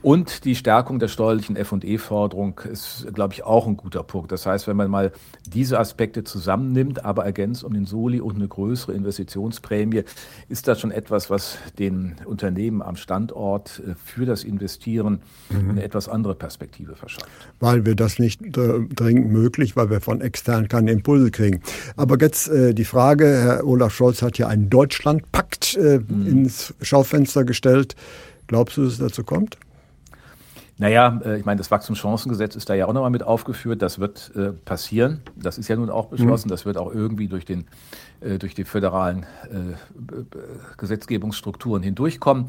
Und 0.00 0.44
die 0.44 0.54
Stärkung 0.54 1.00
der 1.00 1.08
steuerlichen 1.08 1.56
F&E-Forderung 1.56 2.60
ist, 2.70 3.06
glaube 3.12 3.34
ich, 3.34 3.42
auch 3.42 3.66
ein 3.66 3.76
guter 3.76 4.04
Punkt. 4.04 4.30
Das 4.30 4.46
heißt, 4.46 4.68
wenn 4.68 4.76
man 4.76 4.90
mal 4.90 5.12
diese 5.44 5.78
Aspekte 5.78 6.22
zusammennimmt, 6.22 7.04
aber 7.04 7.24
ergänzt 7.24 7.64
um 7.64 7.72
den 7.72 7.84
Soli 7.84 8.20
und 8.20 8.36
eine 8.36 8.46
größere 8.46 8.92
Investitionsprämie, 8.92 10.04
ist 10.48 10.68
das 10.68 10.80
schon 10.80 10.92
etwas, 10.92 11.30
was 11.30 11.58
den 11.80 12.14
Unternehmen 12.26 12.80
am 12.80 12.94
Standort 12.94 13.82
äh, 13.84 13.94
für 13.96 14.24
das 14.24 14.44
Investieren 14.44 15.20
mhm. 15.50 15.70
eine 15.70 15.82
etwas 15.82 16.08
andere 16.08 16.36
Perspektive 16.36 16.94
verschafft. 16.94 17.28
Weil 17.58 17.84
wir 17.84 17.96
das 17.96 18.20
nicht 18.20 18.40
dringend 18.52 19.32
möglich, 19.32 19.74
weil 19.74 19.90
wir 19.90 20.00
von 20.00 20.20
extern 20.20 20.68
keine 20.68 20.92
Impulse 20.92 21.32
kriegen. 21.32 21.60
Aber 21.96 22.16
jetzt 22.20 22.48
äh, 22.48 22.72
die 22.72 22.84
Frage, 22.84 23.24
Herr 23.26 23.66
Olaf 23.66 23.94
Scholz 23.94 24.22
hat 24.22 24.38
ja 24.38 24.46
einen 24.46 24.70
Deutschlandpakt 24.70 25.76
äh, 25.76 25.98
mhm. 25.98 26.26
ins 26.26 26.72
Schaufenster 26.82 27.07
gestellt. 27.44 27.96
Glaubst 28.46 28.76
du, 28.76 28.84
dass 28.84 28.94
es 28.94 28.98
dazu 28.98 29.24
kommt? 29.24 29.58
Naja, 30.78 31.20
äh, 31.24 31.38
ich 31.38 31.44
meine, 31.44 31.58
das 31.58 31.70
Wachstumschancengesetz 31.70 32.54
ist 32.54 32.70
da 32.70 32.74
ja 32.74 32.86
auch 32.86 32.92
nochmal 32.92 33.10
mit 33.10 33.24
aufgeführt. 33.24 33.82
Das 33.82 33.98
wird 33.98 34.32
äh, 34.36 34.52
passieren. 34.52 35.20
Das 35.36 35.58
ist 35.58 35.68
ja 35.68 35.76
nun 35.76 35.90
auch 35.90 36.06
beschlossen. 36.06 36.48
Mhm. 36.48 36.50
Das 36.50 36.64
wird 36.64 36.78
auch 36.78 36.92
irgendwie 36.92 37.26
durch, 37.26 37.44
den, 37.44 37.66
durch 38.20 38.54
die 38.54 38.64
föderalen 38.64 39.24
äh, 39.44 39.74
Gesetzgebungsstrukturen 40.76 41.82
hindurchkommen. 41.82 42.46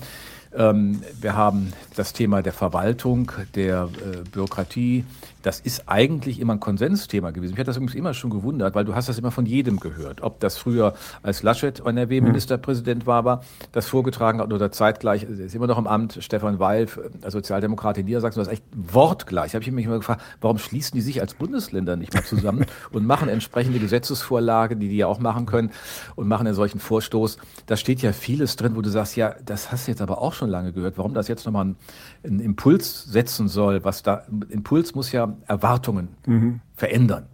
Ähm, 0.56 1.02
wir 1.22 1.36
haben 1.36 1.74
das 1.96 2.14
Thema 2.14 2.42
der 2.42 2.54
Verwaltung, 2.54 3.32
der 3.56 3.84
äh, 3.84 4.30
Bürokratie. 4.30 5.06
Das 5.44 5.60
ist 5.60 5.84
eigentlich 5.88 6.40
immer 6.40 6.54
ein 6.54 6.60
Konsensthema 6.60 7.32
gewesen. 7.32 7.52
Mich 7.52 7.60
hat 7.60 7.68
das 7.68 7.78
übrigens 7.78 7.96
immer 7.96 8.14
schon 8.14 8.30
gewundert, 8.30 8.76
weil 8.76 8.84
du 8.84 8.96
hast 8.96 9.08
das 9.08 9.18
immer 9.18 9.32
von 9.32 9.46
jedem 9.46 9.80
gehört. 9.80 10.22
Ob 10.22 10.40
das 10.40 10.58
früher 10.58 10.96
als 11.22 11.44
Laschet 11.44 11.80
NRW-Ministerpräsident 11.80 13.06
war, 13.06 13.24
war, 13.24 13.44
das 13.72 13.88
vorgetragen 13.88 14.40
hat 14.40 14.52
oder 14.52 14.72
zeitgleich, 14.72 15.24
ist 15.24 15.56
immer 15.56 15.68
noch 15.68 15.78
im 15.78 15.88
Amt, 15.88 16.18
Stefan 16.20 16.60
Weil, 16.60 16.88
äh, 17.22 17.30
Sozialdemokrat 17.30 18.00
in 18.00 18.06
Niedersachsen, 18.06 18.40
das 18.40 18.48
ist 18.48 18.54
echt 18.54 18.64
wortgleich. 18.74 19.54
Habe 19.54 19.64
ich 19.64 19.72
mich 19.72 19.86
immer 19.86 20.00
gefragt, 20.00 20.22
warum 20.42 20.58
schließen 20.58 20.96
die 20.96 21.02
sich 21.02 21.22
als 21.22 21.36
Bundesländer 21.36 21.96
nicht 21.96 22.14
mal 22.14 22.24
zusammen 22.24 22.66
und 22.92 23.06
machen 23.06 23.30
entsprechende 23.30 23.80
Gesetzesvorlagen, 23.80 24.80
die 24.80 24.90
die 24.90 24.98
ja 24.98 25.08
auch 25.08 25.20
machen 25.20 25.46
können 25.46 25.59
und 26.16 26.28
machen 26.28 26.48
einen 26.48 26.56
solchen 26.56 26.80
Vorstoß. 26.80 27.38
Da 27.66 27.76
steht 27.76 28.02
ja 28.02 28.14
vieles 28.14 28.56
drin, 28.56 28.76
wo 28.76 28.82
du 28.82 28.90
sagst, 28.90 29.16
ja, 29.16 29.36
das 29.46 29.72
hast 29.72 29.88
du 29.88 29.92
jetzt 29.92 30.02
aber 30.02 30.22
auch 30.22 30.34
schon 30.34 30.50
lange 30.50 30.74
gehört, 30.74 30.98
warum 30.98 31.14
das 31.14 31.28
jetzt 31.28 31.46
nochmal 31.46 31.64
einen, 31.64 31.76
einen 32.24 32.40
Impuls 32.40 33.04
setzen 33.06 33.48
soll, 33.48 33.84
was 33.84 34.04
da, 34.04 34.24
Impuls 34.50 34.96
muss 34.96 35.12
ja 35.12 35.36
Erwartungen 35.48 36.10
mhm. 36.26 36.62
verändern. 36.76 37.28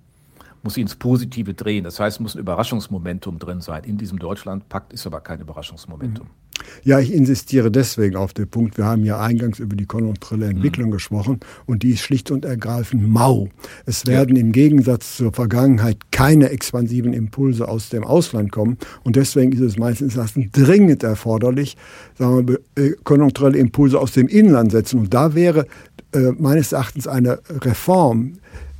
Muss 0.66 0.74
sie 0.74 0.82
ins 0.82 0.96
Positive 0.96 1.54
drehen. 1.54 1.84
Das 1.84 2.00
heißt, 2.00 2.18
es 2.18 2.20
muss 2.20 2.36
ein 2.36 2.40
Überraschungsmomentum 2.40 3.40
drin 3.40 3.62
sein. 3.62 3.84
In 3.84 3.98
diesem 3.98 4.20
Deutschlandpakt 4.20 4.92
ist 4.92 5.06
aber 5.06 5.22
kein 5.22 5.40
Überraschungsmomentum. 5.40 6.26
Mhm. 6.26 6.46
Ja, 6.84 7.00
ich 7.00 7.14
insistiere 7.14 7.70
deswegen 7.70 8.16
auf 8.16 8.34
den 8.34 8.48
Punkt. 8.48 8.78
Wir 8.78 8.86
haben 8.86 9.04
ja 9.04 9.20
eingangs 9.20 9.60
über 9.60 9.76
die 9.76 9.86
konjunkturelle 9.86 10.48
Entwicklung 10.48 10.88
mhm. 10.88 10.94
gesprochen 10.94 11.40
und 11.68 11.84
die 11.84 11.92
ist 11.92 12.00
schlicht 12.00 12.32
und 12.32 12.46
ergreifend 12.46 13.08
mau. 13.08 13.50
Es 13.86 14.08
werden 14.08 14.36
ja. 14.36 14.42
im 14.42 14.52
Gegensatz 14.52 15.18
zur 15.18 15.34
Vergangenheit 15.34 16.12
keine 16.12 16.50
expansiven 16.50 17.14
Impulse 17.14 17.68
aus 17.68 17.90
dem 17.90 18.04
Ausland 18.04 18.52
kommen 18.52 18.78
und 19.04 19.16
deswegen 19.16 19.52
ist 19.52 19.62
es 19.62 19.78
meistens 19.78 20.18
dringend 20.52 21.04
erforderlich, 21.04 21.78
sagen 22.18 22.48
wir, 22.48 22.60
äh, 22.76 22.96
konjunkturelle 23.04 23.58
Impulse 23.60 24.00
aus 24.00 24.14
dem 24.14 24.28
Inland 24.28 24.72
setzen. 24.72 25.00
Und 25.00 25.14
da 25.14 25.36
wäre 25.36 25.68
äh, 26.14 26.32
meines 26.38 26.72
Erachtens 26.72 27.08
eine 27.08 27.40
Reform 27.50 28.34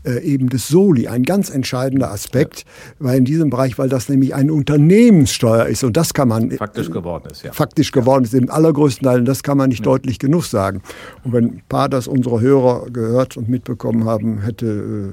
äh, 0.06 0.20
eben 0.20 0.50
des 0.50 0.68
Soli 0.68 1.08
ein 1.08 1.24
ganz 1.24 1.50
entscheidender 1.50 2.12
Aspekt, 2.12 2.60
ja. 2.60 2.66
weil 3.00 3.18
in 3.18 3.26
diesem 3.26 3.50
Bereich, 3.50 3.78
weil 3.78 3.90
das 3.90 4.10
nämlich 4.10 4.36
eine 4.36 4.54
Unternehmenssteuer 4.54 5.66
ist 5.66 5.84
und 5.84 5.98
das 5.98 6.14
kann 6.14 6.28
man 6.28 6.52
faktisch 6.52 6.92
geworden 6.92 7.28
ist, 7.32 7.44
ja. 7.44 7.52
Faktisch 7.52 7.92
geworden 7.92 8.24
ist 8.24 8.34
im 8.34 8.50
allergrößten 8.50 9.06
Teil 9.06 9.20
und 9.20 9.26
das 9.26 9.44
kann 9.44 9.58
man 9.58 9.70
nicht 9.70 9.80
ja. 9.80 9.86
deutlich 9.86 10.20
genug 10.20 10.46
sagen. 10.46 10.82
Und 11.24 11.34
wenn 11.34 11.46
ein 11.46 11.64
paar 11.68 11.90
das 11.90 12.08
unsere 12.08 12.42
Hörer 12.42 12.88
gehört 12.92 13.38
und 13.38 13.50
mitbekommen 13.50 14.06
haben, 14.06 14.42
hätte 14.42 14.66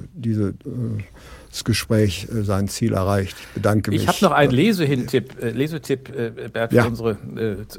äh, 0.02 0.08
diese 0.14 0.48
äh, 0.48 1.02
das 1.52 1.64
Gespräch 1.64 2.28
äh, 2.30 2.42
sein 2.42 2.66
Ziel 2.66 2.94
erreicht. 2.94 3.36
Ich 3.38 3.48
bedanke 3.54 3.90
mich. 3.90 4.02
Ich 4.02 4.08
habe 4.08 4.18
noch 4.22 4.32
einen 4.32 4.52
Lesetipp, 4.52 5.40
äh, 5.40 5.50
Lesetipp 5.50 6.08
äh, 6.08 6.48
Bert, 6.48 6.70
für 6.70 6.76
ja. 6.76 6.86
unsere 6.86 7.18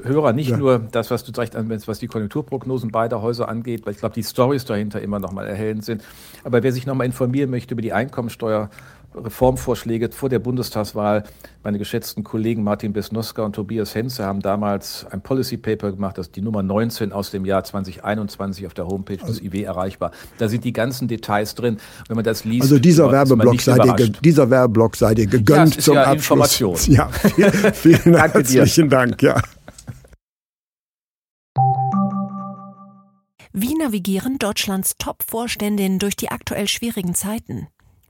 Hörer. 0.04 0.32
Nicht 0.34 0.52
ja. 0.52 0.58
nur 0.58 0.80
das, 0.80 1.10
was 1.10 1.24
du 1.24 1.32
direkt 1.32 1.56
anwendest, 1.56 1.88
was 1.88 1.98
die 1.98 2.08
Konjunkturprognosen 2.08 2.92
beider 2.92 3.22
Häuser 3.22 3.50
angeht, 3.50 3.86
weil 3.86 3.94
ich 3.94 4.00
glaube, 4.00 4.14
die 4.14 4.24
Stories 4.24 4.66
dahinter 4.66 5.02
immer 5.02 5.20
noch 5.20 5.32
mal 5.32 5.48
erhellend 5.48 5.84
sind. 5.84 6.04
Aber 6.44 6.62
wer 6.62 6.72
sich 6.72 6.86
noch 6.86 6.94
mal 6.94 7.06
informieren 7.06 7.50
möchte 7.50 7.74
über 7.74 7.82
die 7.82 7.94
Einkommensteuer, 7.94 8.70
Reformvorschläge 9.16 10.10
vor 10.12 10.30
der 10.30 10.40
Bundestagswahl. 10.40 11.24
Meine 11.64 11.78
geschätzten 11.78 12.24
Kollegen 12.24 12.64
Martin 12.64 12.94
Besnoska 12.94 13.44
und 13.44 13.54
Tobias 13.54 13.96
Henze 13.96 14.26
haben 14.26 14.42
damals 14.42 15.06
ein 15.12 15.22
Policy 15.22 15.58
Paper 15.58 15.92
gemacht, 15.92 16.18
das 16.18 16.28
ist 16.28 16.36
die 16.36 16.42
Nummer 16.42 16.64
19 16.64 17.12
aus 17.12 17.32
dem 17.32 17.46
Jahr 17.46 17.64
2021 17.64 18.66
auf 18.66 18.74
der 18.74 18.88
Homepage 18.88 19.18
des 19.18 19.28
also 19.28 19.42
IW 19.42 19.64
erreichbar. 19.64 20.12
Da 20.38 20.50
sind 20.50 20.64
die 20.64 20.74
ganzen 20.74 21.08
Details 21.08 21.56
drin. 21.56 21.78
Wenn 22.08 22.16
man 22.16 22.26
das 22.26 22.44
liest, 22.44 22.64
also 22.64 22.80
dieser 22.80 23.12
Werbeblock 23.12 23.62
sei 23.62 23.78
dir, 23.78 24.10
dieser 24.10 24.50
Werbeblock 24.50 24.96
sei 24.96 25.14
dir 25.14 25.28
gegönnt 25.28 25.76
ja, 25.76 25.82
zum 25.82 25.96
ja 25.96 26.04
Abschluss. 26.04 26.50
Information. 26.60 26.74
Ja, 26.94 27.10
vielen, 27.10 27.74
vielen 27.74 28.16
herzlichen 28.16 28.90
Dank. 28.90 29.22
Ja. 29.22 29.42
Wie 33.54 33.76
navigieren 33.76 34.40
Deutschlands 34.40 34.96
Top-Vorständinnen 34.98 36.00
durch 36.00 36.16
die 36.16 36.30
aktuell 36.30 36.68
schwierigen 36.68 37.14
Zeiten? 37.14 37.68